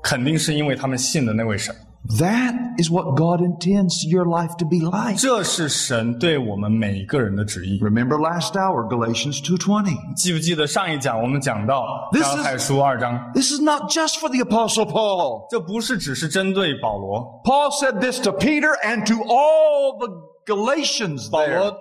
[0.04, 1.74] 肯定是因为他们信的那位神。
[2.20, 5.18] That is what God intends your life to be like.
[5.20, 7.80] 这是神对我们每一个人的旨意。
[7.82, 10.16] Remember last hour, Galatians 2.20.
[10.16, 13.32] 记不记得上一讲我们讲到 This 加 is- 拉太书二章？
[13.34, 15.48] This is not just for the apostle Paul.
[15.52, 20.08] 这不是只是针对保罗， Paul said this to Peter and to all the
[20.46, 21.60] Galatians 保 there.
[21.60, 21.78] 罗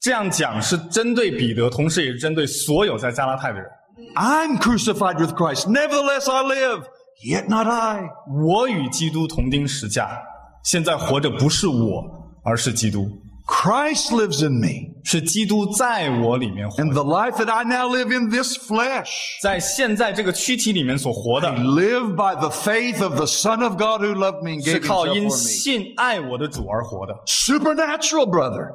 [0.00, 3.68] 这样讲是针对彼得，同时也是针对所有在加拉太的人。
[4.14, 5.66] I'm crucified with Christ.
[5.66, 6.84] Nevertheless I live,
[7.24, 8.08] yet not I.
[8.28, 10.20] 我与基督同钉十架，
[10.62, 12.04] 现在活着不是我，
[12.42, 13.08] 而是基督，
[13.46, 14.94] Christ lives in me.
[15.04, 19.10] 是基督在我里面活 And the life that I now live in this flesh,
[19.42, 24.80] 在现在这个躯体里面所活的， live by the faith of the Son of God who loved me and 是
[24.80, 25.36] gave 靠 himself 因 for me.
[25.36, 28.70] 信爱我的主而活的， Supernatural, brother.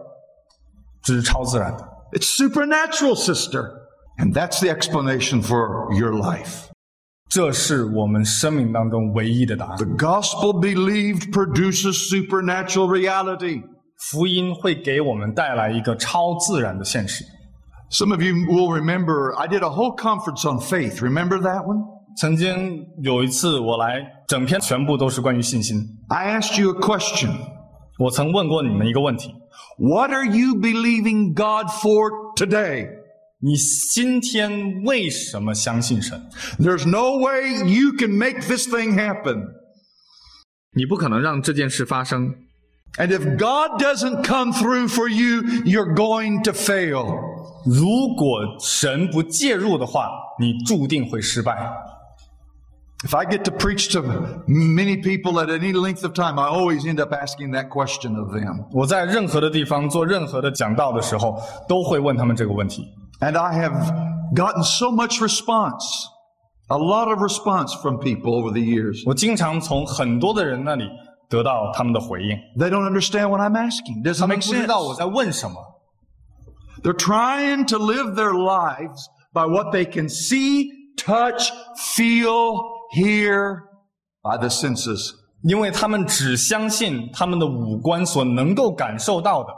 [1.02, 1.84] 这是超自然的。
[2.12, 3.72] It's supernatural, sister.
[4.18, 6.70] And that's the explanation for your life.
[7.34, 9.78] 这是我们生命当中唯一的答案。
[9.78, 13.62] The gospel believed produces supernatural reality.
[14.12, 17.24] 福音会给我们带来一个超自然的现实。
[17.92, 21.02] Some of you will remember I did a whole conference on faith.
[21.02, 21.84] Remember that one?
[22.18, 25.78] 曾经有一次我来，整篇全部都是关于信心。
[26.08, 27.30] I asked you a question.
[27.98, 29.36] 我曾问过你们一个问题：
[29.78, 32.88] What are you believing God for today?
[33.44, 33.56] 你
[33.94, 36.22] 今天为什么相信神？
[36.58, 39.44] There's no way you can make this thing happen.
[40.76, 42.36] 你不可能让这件事发生。
[42.98, 47.16] And if God doesn't come through for you, you're going to fail.
[47.66, 51.72] 如果神不介入的话，你注定会失败。
[53.06, 54.02] If I get to preach to
[54.48, 58.36] many people at any length of time, I always end up asking that question of
[58.36, 58.66] them.
[58.74, 62.84] 我在任何的地方做任何的讲道的时候，都会问他们这个问题。
[63.20, 63.74] And I have
[64.34, 65.84] gotten so much response,
[66.70, 69.04] a lot of response from people over the years.
[69.06, 70.90] 我经常从很多的人那里
[71.30, 74.04] 得到他们的回应， They don't understand what I'm asking.
[74.04, 74.98] 他 Doesn't 们 make 不知道我 sense.
[74.98, 75.58] 在问什么。
[76.82, 82.62] They're trying to live their lives by what they can see, touch, feel,
[82.96, 83.64] hear
[84.24, 85.12] by the senses.
[85.44, 89.50] 因为他们只相信他们的五官所能够感受到的，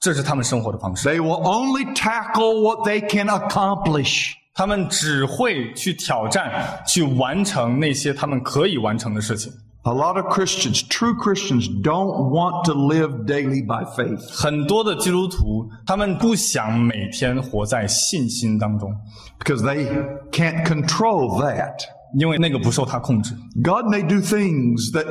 [0.00, 1.08] 这是他们生活的方式。
[1.08, 4.32] They will only tackle what they can accomplish.
[4.54, 9.52] 他们只会去挑战、去完成那些他们可以完成的事情。
[9.84, 14.20] A lot of Christians, true Christians, don't want to live daily by faith.
[14.30, 18.94] 很多的基督徒，他们不想每天活在信心当中，
[19.38, 19.86] because they
[20.30, 21.72] can't control that.
[22.18, 23.34] 因为那个不受他控制。
[23.62, 25.06] God may do things that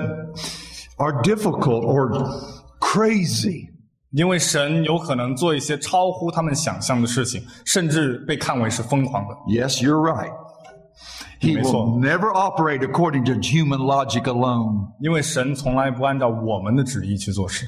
[0.97, 2.29] are difficult or
[2.79, 3.69] crazy.
[4.13, 9.35] 因为神有可能做一些超乎他们想象的事情，甚至被看为是疯狂的。
[9.47, 10.31] Yes, you're right.
[11.39, 11.85] He 没错。
[11.85, 14.87] will never operate according to human logic alone.
[14.99, 17.65] 因为神从来不按照我们的旨意去做事，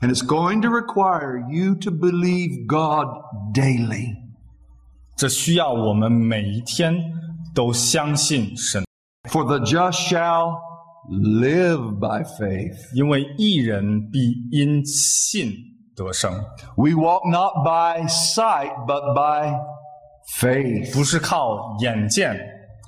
[0.00, 3.08] And it's going to require you to believe God
[3.52, 4.14] daily.
[5.16, 6.94] 这需要我们每一天
[7.54, 8.84] 都相信神，
[9.28, 10.56] For the just shall
[11.10, 12.94] live by faith.
[12.94, 15.52] 因为义人必因信
[15.94, 16.32] 得生，
[16.76, 19.54] We walk not by sight, but by
[20.40, 20.94] faith.
[20.94, 22.34] 不是靠眼见，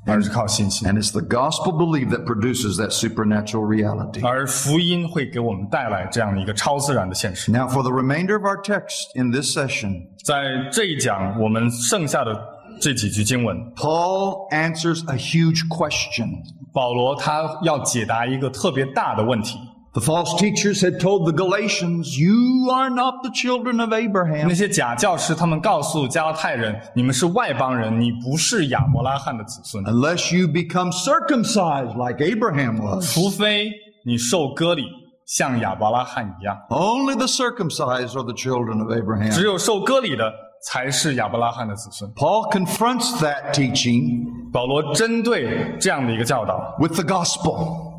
[0.07, 0.89] 而是靠信心。
[0.89, 4.27] And it's the gospel belief that produces that supernatural reality.
[4.27, 7.53] 而福音会给我们带来这样的一个超自然的现实。
[7.53, 12.37] Now, for the remainder of our text in this session, 在这一讲，我们剩下的
[12.81, 16.43] 这几句经文， Paul answers a huge question.
[16.73, 19.59] 保罗他要解答一个特别大的问题。
[19.93, 24.55] The false teachers had told the Galatians, You are not the children of 那 Abraham.
[24.55, 33.11] 些假教师，他们告诉加拉太人：“你们是外邦人，你不是亚伯拉罕的子孙， Unless you become circumcised like Abraham was.
[33.11, 33.71] 除非
[34.05, 34.85] 你受割礼，
[35.25, 36.59] 像亚伯拉罕一样。
[36.69, 39.45] Only the circumcised are the children of 只 Abraham.
[39.45, 40.31] 有受割礼的
[40.71, 42.11] 才是亚伯拉罕的子孙。
[42.15, 47.95] Paul confronts that teaching ”保罗针对这样的一个教导， with the gospel.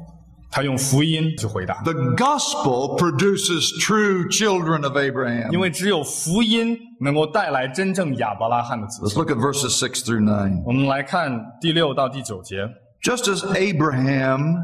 [0.49, 5.51] 他用福音去回答， The gospel produces true children of Abraham.
[5.51, 9.25] 因为只有福音能够带来真正亚伯拉罕的子 Let's 孙。
[9.25, 10.63] look at verses 6 through 9.
[10.65, 11.29] 我们来看
[11.59, 12.65] 第六到第九节。
[13.03, 14.55] Just as Abraham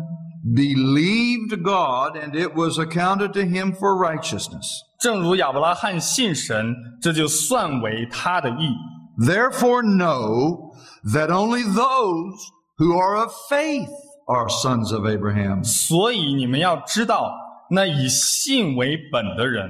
[0.55, 4.65] believed God and it was accounted to him for righteousness.
[4.99, 8.73] 正如亚伯拉罕信神，这就算为他的义。
[9.17, 10.73] Therefore know
[11.13, 12.33] that only those
[12.77, 13.89] who are of faith
[14.27, 15.63] are sons of Abraham.
[15.63, 17.31] 所以你们要知道，
[17.69, 19.69] 那以信为本的人，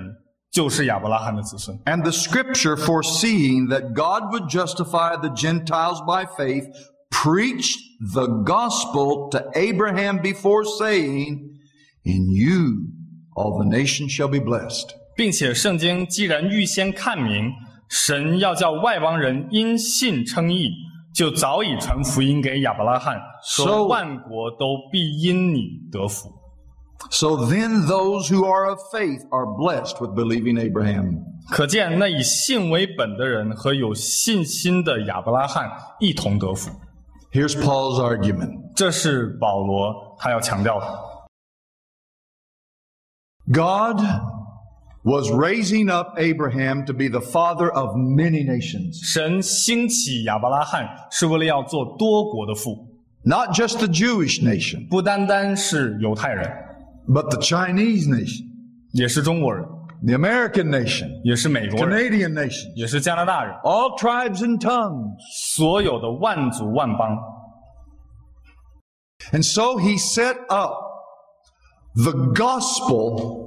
[0.51, 1.77] 就是亚伯拉罕的子孙。
[1.85, 6.65] And the scripture foreseeing that God would justify the Gentiles by faith
[7.09, 7.79] preached
[8.13, 11.49] the gospel to Abraham before saying,
[12.05, 12.87] In you
[13.35, 14.93] all the nations shall be blessed.
[15.18, 17.50] 并且圣经既然预先看明，
[17.88, 20.70] 神要叫外邦人因信称义，
[21.12, 26.30] 就早已传福音给亚伯拉罕，说万国都必因你得福。
[27.10, 31.24] So then those who are of faith are blessed with believing Abraham.
[31.50, 36.70] 可见那以信为本的人和有信心的亚伯拉罕一同得福。
[37.32, 38.52] Here's Paul's argument.
[38.76, 40.86] 这是保罗他要强调的。
[43.52, 44.00] God
[45.03, 52.87] was raising up Abraham to be the father of many nations, 神兴起亚伯拉罕是为了要做多国的父，
[53.23, 56.49] not just the Jewish nation, 不单单是犹太人，
[57.07, 58.45] but the Chinese nation,
[58.93, 59.65] 也是中国人，
[60.05, 65.17] the American nation, 也是美国人， Canadian nation, 也是加拿大人， all tribes and tongues.
[65.57, 67.17] 所有的万族万邦。
[69.31, 70.75] And so he set up
[71.95, 73.46] the gospel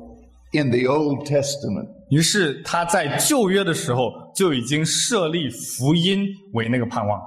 [0.52, 1.88] in the Old Testament.
[2.10, 7.20] 于是他在旧约的时候就已经设立福音为那个盼望。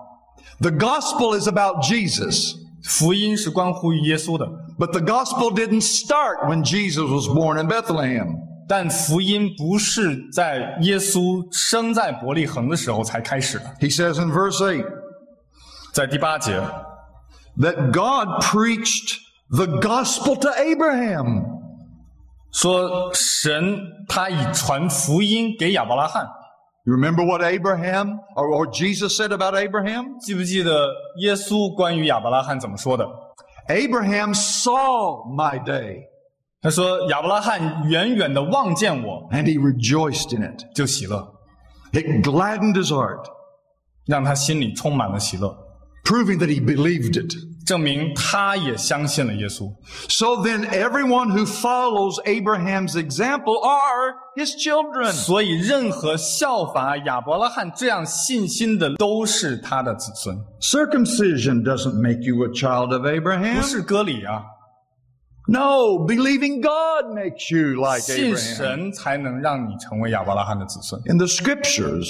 [0.62, 2.56] The gospel is about Jesus.
[2.84, 4.46] 福音是关乎于耶稣的，
[4.78, 8.38] But the gospel didn't start when Jesus was born in Bethlehem.
[8.70, 13.66] 但福音不是在耶稣生在伯利恒的时候才开始的。
[13.82, 14.86] He says in verse 8
[15.92, 16.62] 在第八节，
[17.58, 19.18] that God preached
[19.50, 21.53] the gospel to Abraham.
[22.54, 26.28] 说神他以传福音给亚伯拉罕。
[26.86, 30.18] You remember what Abraham or, or Jesus said about Abraham?
[30.20, 33.06] 记不记得耶稣关于亚伯拉罕怎么说的？
[33.68, 36.06] Abraham saw my day
[36.62, 40.64] 他说亚伯拉罕远远的望见我 and he rejoiced in it.
[40.74, 41.32] 就喜乐，
[41.92, 43.26] It gladdened his heart,
[44.08, 45.56] 让他心里充满了喜乐，
[46.04, 47.34] proving that he believed it.
[47.66, 49.72] 证明他也相信了耶稣。
[50.08, 55.12] So then everyone who follows Abraham's example are his children.
[55.12, 63.62] 所以，任何效法亚伯拉罕这样信心的，都是他的子孙， Circumcision doesn't make you a child of 不 Abraham.
[63.62, 64.44] 是割礼啊！
[65.48, 68.56] No, believing God makes you like 信 Abraham.
[68.56, 71.02] 神才能让你成为亚伯拉罕的子孙。
[71.06, 72.08] In the scriptures,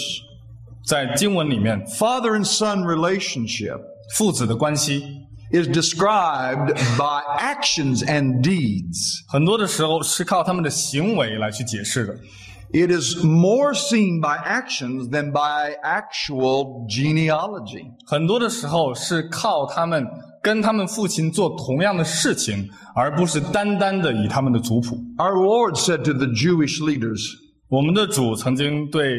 [0.85, 3.79] 在经文里面， father and son relationship
[4.15, 5.03] 父子的关系，
[5.53, 9.23] is described by actions and deeds.
[9.27, 12.15] 很多的时候是靠他们的行为来去解释的。
[12.71, 17.85] It is more seen by actions than by actual genealogy.
[18.05, 20.05] 很多的时候是靠他们
[20.43, 24.95] 跟他们父亲做同样的事情，而不是单单的以他们的族谱。
[25.17, 27.19] Our Lord said to the Jewish leaders,
[27.69, 29.17] 我们的主曾经对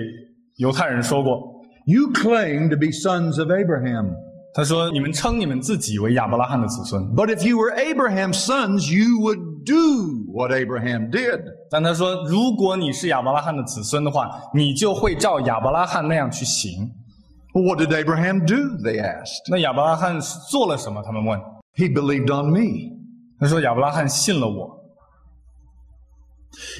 [0.58, 1.40] 犹太人说过，
[1.86, 4.14] You claim to be sons of Abraham.
[4.57, 11.41] 他说：“你们称你们自己为亚伯拉罕的子孙，But if you were Abraham's sons, you would do what Abraham did.
[11.69, 16.89] 但他说，如果你是亚伯拉罕的子孙的话，你就会照亚伯拉罕那样去行。
[17.51, 18.55] What did Abraham do?
[18.81, 19.51] They asked.
[19.51, 21.03] 那亚伯拉罕做了什么？
[21.03, 21.37] 他们问。
[21.75, 22.95] He believed on me.
[23.37, 24.84] 他说：亚伯拉罕信了我。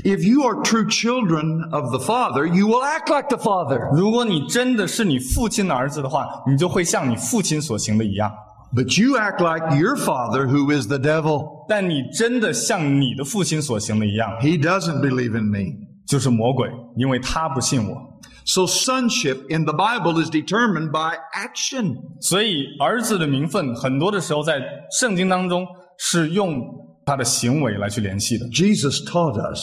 [0.02, 3.88] If you are true children of the Father, you will act like the Father.
[3.94, 8.32] 如果你真的是你父亲的儿子的话，你就会像你父亲所行的一样。
[8.74, 11.66] But you act like your father, who is the devil.
[11.68, 15.76] 但你真的像你的父亲所行的一样， He doesn't believe in me.
[16.06, 17.96] 就是魔鬼，因为他不信我。
[18.44, 21.96] So sonship in the Bible is determined by action.
[22.20, 24.60] 所以儿子的名分，很多的时候在
[25.00, 25.66] 圣经当中
[25.98, 26.60] 是用
[27.04, 28.46] 他的行为来去联系的。
[28.46, 29.60] Jesus taught us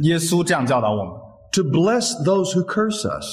[0.00, 1.12] 耶稣这样教导我们：
[1.52, 3.26] to bless those who curse us,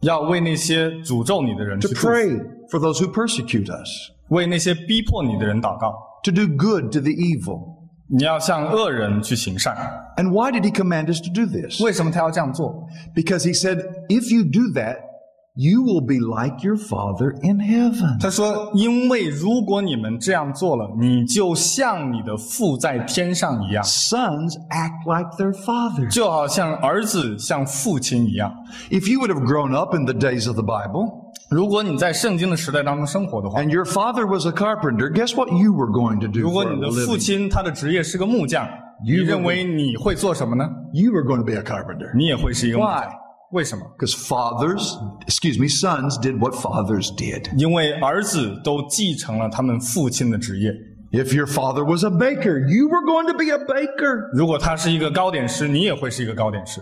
[0.00, 2.40] 要为那些诅咒你的人 to 去祝福， pray
[2.70, 3.88] for those who persecute us,
[4.28, 5.92] 为那些逼迫你的人祷告。
[6.22, 7.78] to do good to the evil.
[8.08, 9.74] 你要向恶人去行善。
[10.16, 11.82] And why did he command us to do this?
[11.82, 12.86] 为什么他要这样做？
[13.14, 14.98] Because he said, if you do that,
[15.56, 18.18] you will be like your Father in heaven.
[18.20, 26.10] 他说：“因为如果你们这样做了，你就像你的父在天上一样， Sons act like their father.
[26.10, 28.50] 就好像儿子像父亲一样。
[28.90, 33.84] If you would have grown up in the days of the Bible, 如果你在圣经的时代当中生活的话， and your
[33.84, 37.14] father was a carpenter, guess what you were going to do 如果 for a 你的父
[37.14, 37.18] living?
[37.18, 38.66] 亲他的职业是个木匠，
[39.04, 40.64] 你 You 认为你会做什么呢？
[40.94, 42.16] You were going to be a carpenter.
[42.16, 43.08] 你也会是一个木匠 Why？
[43.50, 43.84] 为什么？
[43.98, 44.96] Because fathers,
[45.26, 47.54] excuse me, sons did what fathers did.
[47.56, 50.72] 因为儿子都继承了他们父亲的职业。
[51.12, 54.30] If your father was a baker, you were going to be a baker.
[54.32, 56.80] 如果他是一个糕点师，你也会是一个糕点师，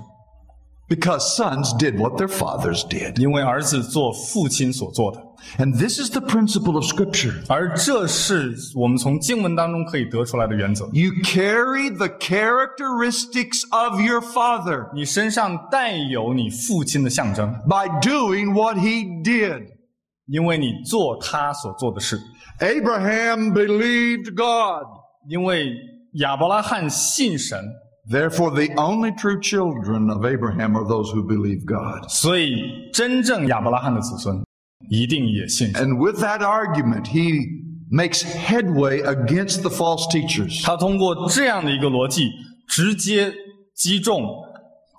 [0.89, 3.21] Because sons did what their fathers did.
[3.21, 5.21] 因为儿子做父亲所做的。
[5.59, 7.33] And this is the principle of Scripture.
[7.49, 10.85] 而这是我们从经文当中可以得出来的原则。
[10.93, 19.67] You carry the characteristics of your father 你身上带有你父亲的象征， by doing what he did.
[20.27, 22.19] 因为你做他所做的事。
[22.61, 24.87] Abraham believed God.
[25.29, 25.73] 因为
[26.15, 27.59] 亚伯拉罕信神，
[28.11, 32.09] Therefore, the only true children of Abraham are those who believe God.
[32.09, 34.43] 所以真正亚伯拉罕的子孙
[34.89, 35.89] 一定也信神。
[35.89, 37.61] And with that argument, he
[37.91, 40.65] makes headway against the false teachers.
[40.65, 42.31] 他通过这样的一个逻辑，
[42.69, 43.33] 直接
[43.75, 44.25] 击中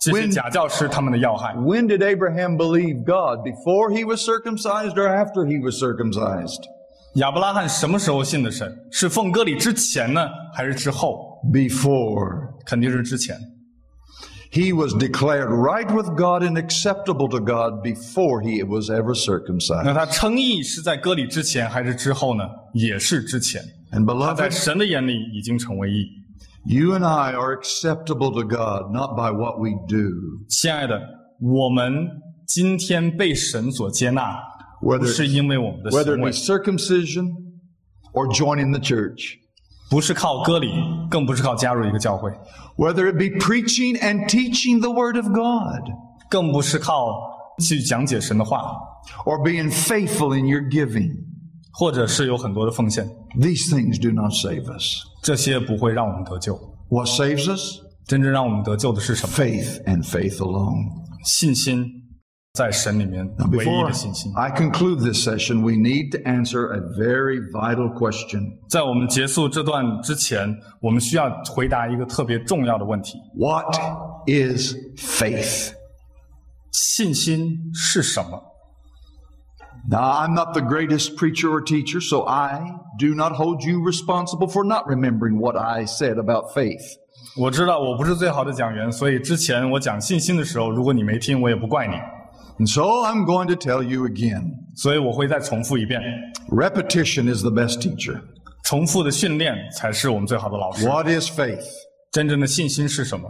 [0.01, 1.53] 这些 When- 假教师他们的要害。
[1.55, 3.43] When did Abraham believe God?
[3.43, 6.61] Before he was circumcised or after he was circumcised?
[7.15, 8.73] 亚伯拉罕什么时候信的神？
[8.91, 11.39] 是奉割礼之前呢，还是之后？
[11.51, 12.49] Before.
[12.65, 13.35] 肯定是之前。
[14.55, 19.15] He was declared right with God and acceptable to God before he was ever 那
[19.15, 19.93] circumcised.
[19.93, 22.43] 他称义是在割礼之前还是之后呢？
[22.73, 23.61] 也是之前。
[23.91, 26.07] And 他在 beloved, 神的眼里已经成为义。
[26.65, 30.99] you and I are acceptable to God not by what we do, 亲爱的，
[31.39, 32.07] 我们
[32.45, 34.37] 今天被神所接纳，
[34.79, 37.31] 不 whether 是因为我们的 whether 行 it 为 be，circumcision
[38.13, 39.37] or joining the church,
[39.89, 40.71] 不是靠割礼，
[41.09, 42.31] 更不是靠加入一个教会，
[42.77, 45.83] whether it be preaching and teaching the Word of God,
[46.29, 47.11] 更不是靠
[47.59, 48.73] 去讲解神的话，
[49.25, 51.29] or being faithful in your giving.
[51.73, 53.07] 或者是有很多的奉献，
[53.39, 55.05] These things do not save us.
[55.23, 56.55] 这些不会让我们得救。
[56.89, 57.79] What saves us?
[58.05, 59.33] 真正让我们得救的是什么？
[59.33, 60.89] Faith and faith alone.
[61.23, 61.85] 信心，
[62.55, 64.33] 在神里面 Now, 唯一 before 的信心。
[64.35, 68.57] I conclude this session, we need to answer a very vital question.
[68.67, 73.73] 在我们结束这段之前，我们需要回答一个特别重要的问题： What
[74.27, 75.71] is faith?
[76.71, 78.43] 信心是什么？
[79.89, 82.61] Now, I'm not the greatest preacher or teacher, so I
[82.99, 86.83] do not hold you responsible for not remembering what I said about faith.
[87.37, 91.95] 我知道我不是最好的讲员，所以之前我讲信心的时候，如果你没听，我也不怪你。
[92.59, 94.53] And so I'm going to tell you again.
[94.75, 96.01] 所以我会再重复一遍，
[96.49, 98.21] Repetition is the best teacher.
[98.63, 100.85] 重复的训练才是我们最好的老师。
[100.87, 101.63] What is faith?
[102.11, 103.29] 真正的信心是什么？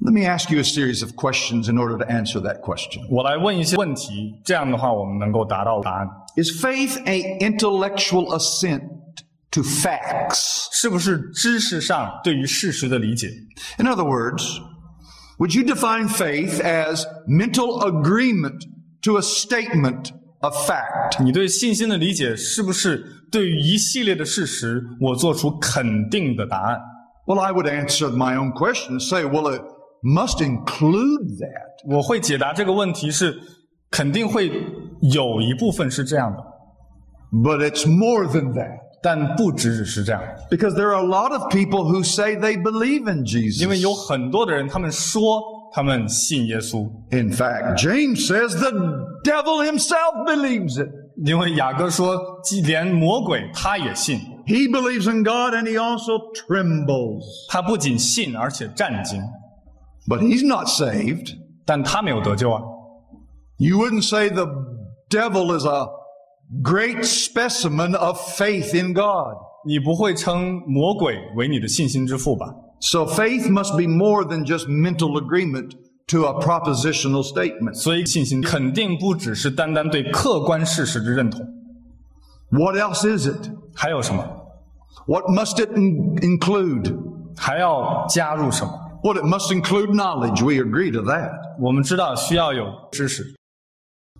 [0.00, 3.06] Let me ask you a series of questions in order to answer that question.
[3.08, 6.08] 我来问一些问题，这样的话我们能够达到答案。
[6.36, 8.82] Is faith a intellectual assent
[9.52, 10.66] to facts?
[10.72, 13.28] 是不是知识上对于事实的理解？
[13.78, 14.58] In other words,
[15.38, 18.64] would you define faith as mental agreement
[19.02, 21.22] to a statement of fact?
[21.22, 26.78] 你对信心的理解是不是对于一系列的事实，我做出肯定的答案？
[27.26, 29.62] Well, I would answer my own question and say, well, it
[30.02, 31.88] must include that.
[31.88, 33.40] 我会解答这个问题是
[33.90, 34.48] 肯定会
[35.00, 36.38] 有一部分是这样的，
[37.32, 38.80] But it's more than that.
[39.02, 43.24] 但不只只是这样， Because there are a lot of people who say they believe in
[43.60, 43.80] 因为 Jesus.
[43.80, 48.70] 有很多的人，他们说他们信耶稣， In fact, James says the
[49.24, 50.88] devil himself believes it.
[51.24, 57.22] 因为雅各说，即连魔鬼他也信， He believes in God and he also trembles.
[57.48, 59.20] 他不仅信，而且战惊，
[60.08, 61.36] But he's not saved.
[61.66, 62.60] 但他没有得救啊。
[63.58, 64.46] You wouldn't say the
[65.10, 65.86] devil is a
[66.62, 69.36] great specimen of faith in God.
[69.64, 72.46] 你不会称魔鬼为你的信心之父吧？
[72.80, 75.70] So faith must be more than just mental agreement
[76.08, 77.74] to a propositional statement.
[77.74, 81.40] 所以信心肯定不只是单单对客观事实的认同，
[82.50, 83.50] What else is it?
[83.74, 84.24] 还有什么？
[85.06, 86.94] What must it in- include?
[87.36, 88.72] 还要加入什么？
[89.02, 90.42] Well, it must include knowledge.
[90.44, 91.30] We agree to that.
[91.60, 93.24] 我们知道需要有知识，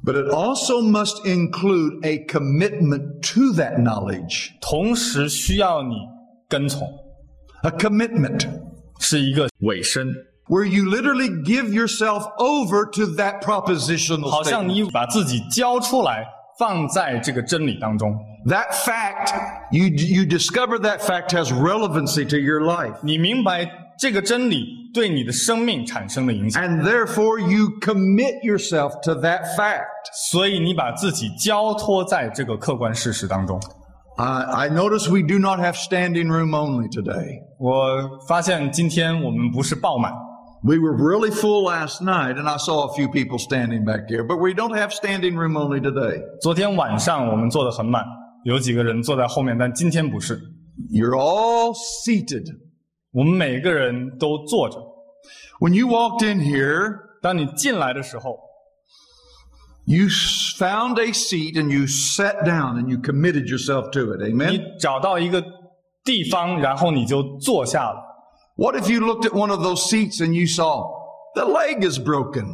[0.06, 4.50] But it also must include a commitment to that knowledge.
[4.60, 5.94] 同时需要你
[6.48, 6.88] 跟从，
[7.62, 8.48] A commitment
[8.98, 10.08] 是一个委身，
[10.48, 14.72] where you literally give yourself over to that propositional 好像 statement.
[14.72, 16.26] 你把自己交出来，
[16.58, 18.12] 放在这个真理当中。
[18.46, 19.32] That fact,
[19.70, 22.96] you, you discover that fact has relevancy to your life.
[23.04, 29.86] 你明白 这个真理 对你的生命产生了影响， And therefore you commit yourself to that fact.
[30.30, 33.60] 所以你把自己交托在这个客观事实当中。
[34.18, 37.40] I, I notice we do not have standing room only today.
[37.58, 40.12] 我发现今天我们不是爆满，
[40.62, 44.24] We were really full last night, and I saw a few people standing back here,
[44.24, 46.20] but we don't have standing room only today.
[46.40, 48.04] 昨天晚上我们坐得很满，
[48.44, 50.38] 有几个人坐在后面，但今天不是，
[50.90, 51.72] You're all
[52.04, 52.44] seated.
[53.16, 54.78] 我们每个人都坐着。
[55.60, 58.38] When you walked in here, 当你进来的时候，
[59.84, 64.26] you s- found a seat and you sat down and you committed yourself to it.
[64.26, 64.80] 你 Amen?
[64.80, 65.42] 找到一个
[66.04, 68.00] 地方，然后你就坐下了。
[68.56, 70.84] What if you looked at one of those seats and you saw
[71.34, 72.46] the leg is broken?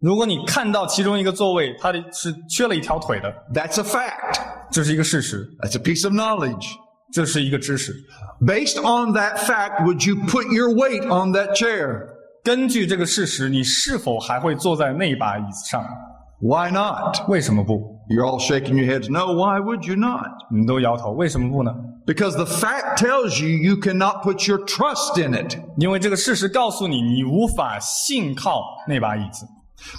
[0.00, 4.40] 如果你看到其中一个座位，它的是缺了一条腿的， That's a fact.
[4.70, 6.66] 这是一个事实， That's a piece of knowledge.
[7.12, 7.92] 这是一个知识。
[8.40, 12.06] Based on that fact, would you put your weight on that chair?
[12.44, 15.84] 根据这个事实，你是否还会坐在那把椅子上？
[16.40, 17.28] Why not?
[17.28, 17.98] 为什么不？
[18.08, 19.10] You're all shaking your heads.
[19.10, 20.28] No, why would you not?
[20.50, 21.74] 你们都摇头，为什么不呢？
[22.06, 25.58] Because the fact tells you you cannot put your trust in it.
[25.76, 29.46] 因为这个事实告诉你，你无法信靠那把椅子。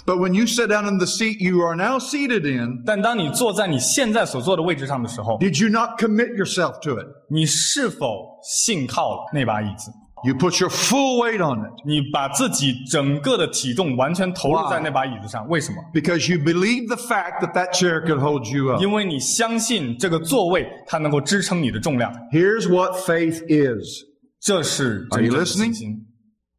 [0.04, 5.58] But when you sit down in the seat you are now seated in, 但当你坐在你现在所坐的位置上的时候， did
[5.62, 7.06] you not commit yourself to it?
[7.30, 9.90] 你是否信靠了那把椅子？
[10.22, 15.76] You put your full weight on it 你把自己整个的体重完全投入在那把椅子上，为什么？
[15.94, 18.82] because you believe the fact that that chair could hold you up.
[18.82, 24.04] 因为你相信这个座位它能够支撑你的重量， Here's what faith is
[24.42, 25.56] 这是 Are 真 you 正的 listening?
[25.56, 26.06] 信心。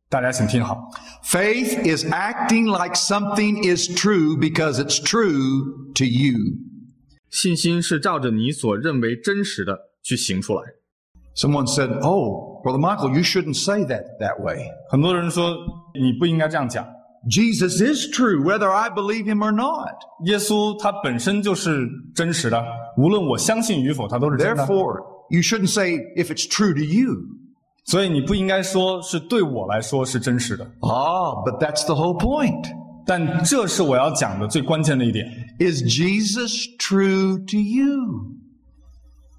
[0.10, 0.78] 大家请听好，
[1.24, 6.38] faith is acting like something is true because it's true to you.
[7.30, 10.64] 信心是照着你所认为真实的去行出来。
[11.34, 14.66] Someone said, Oh, Brother Michael, you shouldn't say that that way.
[14.89, 15.56] 很多人说
[15.93, 16.86] 你不应该这样讲。
[17.30, 19.95] Jesus is true, whether I believe him or not.
[20.26, 22.62] 耶稣他本身就是真实的，
[22.97, 24.66] 无论我相信与否，他都是真的。
[24.66, 24.99] Therefore,
[25.30, 27.16] you shouldn't say if it's true to you.
[27.86, 32.64] 所以你不应该说是对我来说是真实的， Ah, but that's the whole point.
[33.06, 35.26] 但这是我要讲的最关键的一点：
[35.60, 38.38] Is Jesus true to you?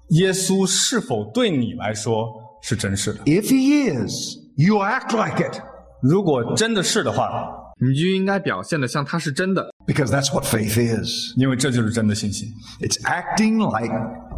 [0.09, 3.19] 耶稣是否对你来说是真实的？
[3.23, 5.59] If he is, you act like it
[6.01, 7.49] 如果真的是的话，
[7.79, 11.33] 你就应该表现的像它是真的， because that's what faith is.
[11.37, 12.49] 因为这就是真的信心。
[12.81, 13.91] It's acting like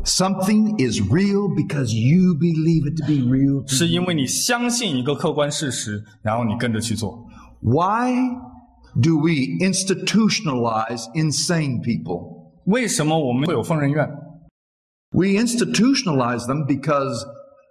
[0.03, 3.61] something is real because you believe it to be real.
[3.61, 7.25] To 是因为你相信一个客观事实，然后你跟着去做。
[7.61, 8.13] Why
[9.01, 12.51] do we institutionalize insane people?
[12.65, 14.07] 为什么我们会有疯人院？
[15.11, 17.25] We institutionalize them because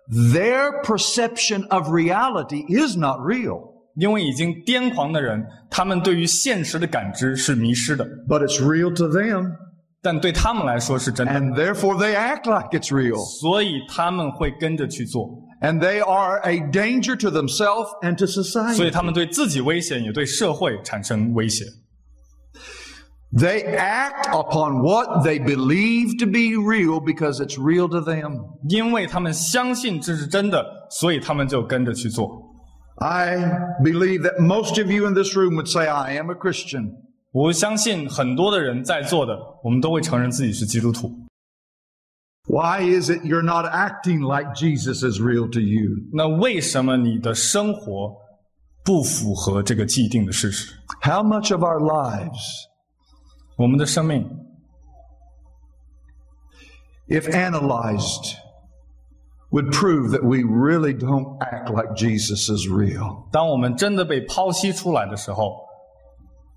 [0.08, 9.52] their perception of reality is not real, 因为已经癫狂的人，他们对于现实的感知是迷失的， but it's real to them,
[10.02, 13.16] 但对他们来说是真的， and therefore they act like it's real.
[13.40, 15.28] 所以他们会跟着去做，
[15.60, 18.42] And they are a danger to themselves and to 所
[18.84, 18.90] 以 society.
[18.90, 21.64] 他们对自己危险，也对社会产生威胁。
[23.36, 28.40] They act upon what they believe to be real because it's real to them.
[28.68, 30.64] 因为他们相信这是真的，
[31.00, 32.28] 所以他们就跟着去做。
[32.98, 33.38] I
[33.82, 36.92] believe that most of you in this room would say, I am a Christian.
[37.32, 41.10] 我相信很多的人在座的，我们都会承认自己是基督徒。
[42.46, 45.90] Why is it you're not acting like Jesus is real to you?
[46.12, 48.14] 那为什么你的生活
[48.84, 50.74] 不符合这个既定的事实？
[51.00, 52.38] How much of our lives,
[53.56, 54.28] 我们的生命，
[57.08, 58.36] if analyzed,
[59.50, 63.26] would prove that we really don't act like Jesus is real?
[63.32, 65.56] 当我们真的被剖析出来的时候，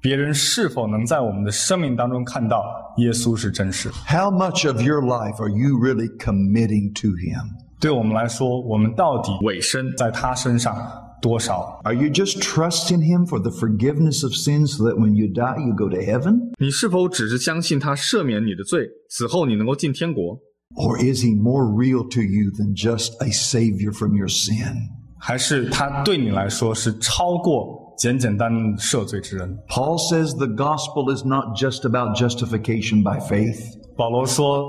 [0.02, 2.64] 别人是否能在我们的生命当中看到
[2.98, 3.96] 耶稣是真实的？
[4.08, 7.50] How much of your life are you really committing to Him?
[7.80, 9.96] 对我们来说，我们到底委身。
[9.98, 10.76] 在他身上
[11.22, 11.80] 多少？
[11.84, 15.58] Are you just trusting Him for the forgiveness of sins so that when you die,
[15.66, 16.52] you go to heaven?
[16.60, 20.40] 你是否只是相信他赦免你的罪，死后你能够进天国？
[20.76, 24.90] Or is He more real to you than just a Savior from your sin?
[25.22, 29.58] 还是他对你来说是超过简简单单的赦罪之恩？
[29.68, 33.60] Paul says the gospel is not just about justification by faith.
[33.96, 34.66] 保罗说，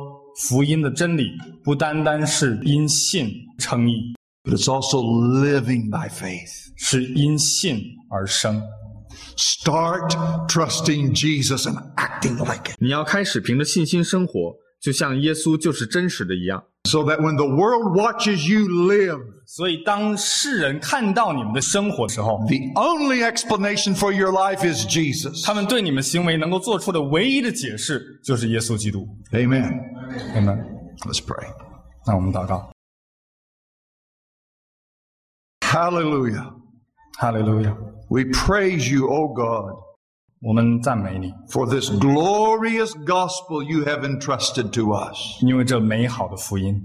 [0.48, 1.30] 福音的真理
[1.62, 4.14] 不单单是因信称义，
[4.44, 6.72] but it's also living by faith.
[6.76, 8.62] 是因信而生。
[9.36, 10.10] Start
[10.48, 12.76] trusting Jesus and acting like it.
[12.78, 16.62] 你要开始凭着信心生活，就像耶稣就是真实的一样。
[16.84, 24.64] so that when the world watches you live, 所以当世人看到你们的生活的时候， the only explanation for your life
[24.66, 25.44] is Jesus.
[25.44, 29.06] 他们对你们行为能够做出的唯一的解释就是耶稣基督。
[29.32, 29.72] Amen.
[30.34, 30.58] 你们，
[31.06, 31.46] Let's pray.
[32.06, 32.70] 那我们祷告，
[35.60, 36.54] Hallelujah.
[37.18, 37.76] 哈利路亚，
[38.08, 39.74] We praise you, O God,
[40.42, 45.42] 我们赞美你， for this glorious gospel you have entrusted to us.
[45.42, 46.80] 因为这美好的福音，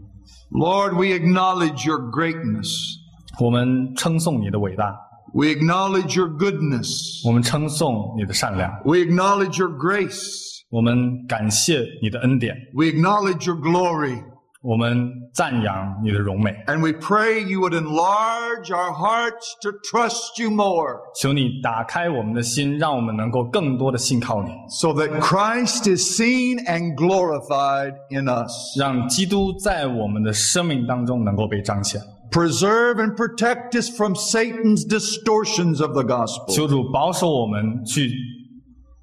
[0.52, 2.96] Lord, we acknowledge your greatness.
[3.39, 4.96] 我们称颂你的伟大，
[5.34, 7.28] We acknowledge your goodness.
[7.28, 10.62] 我们称颂你的善良， We acknowledge your grace.
[10.70, 14.24] 我们感谢你的恩典， We acknowledge your glory.
[14.68, 16.52] 我们赞扬你的荣美。
[16.68, 25.10] And we pray you would enlarge our hearts to trust you more 求你打开我们的心，让我们能够更多的信靠你， so that
[25.20, 28.80] Christ is seen and glorified in us.
[28.80, 32.00] 让基督在我们的生命当中能够被彰显。
[32.32, 36.56] Preserve and protect us from Satan's distortions of the gospel.
[36.56, 38.10] 求主保守我们去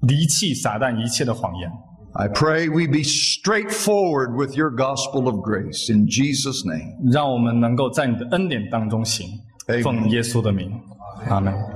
[0.01, 1.71] 离弃撒旦一切的谎言。
[2.15, 6.93] I pray we be straightforward with your gospel of grace in Jesus' name.
[7.11, 9.27] 让我们能够在你的恩典当中行
[9.67, 10.71] Amen，奉耶稣的名，
[11.29, 11.74] 阿门。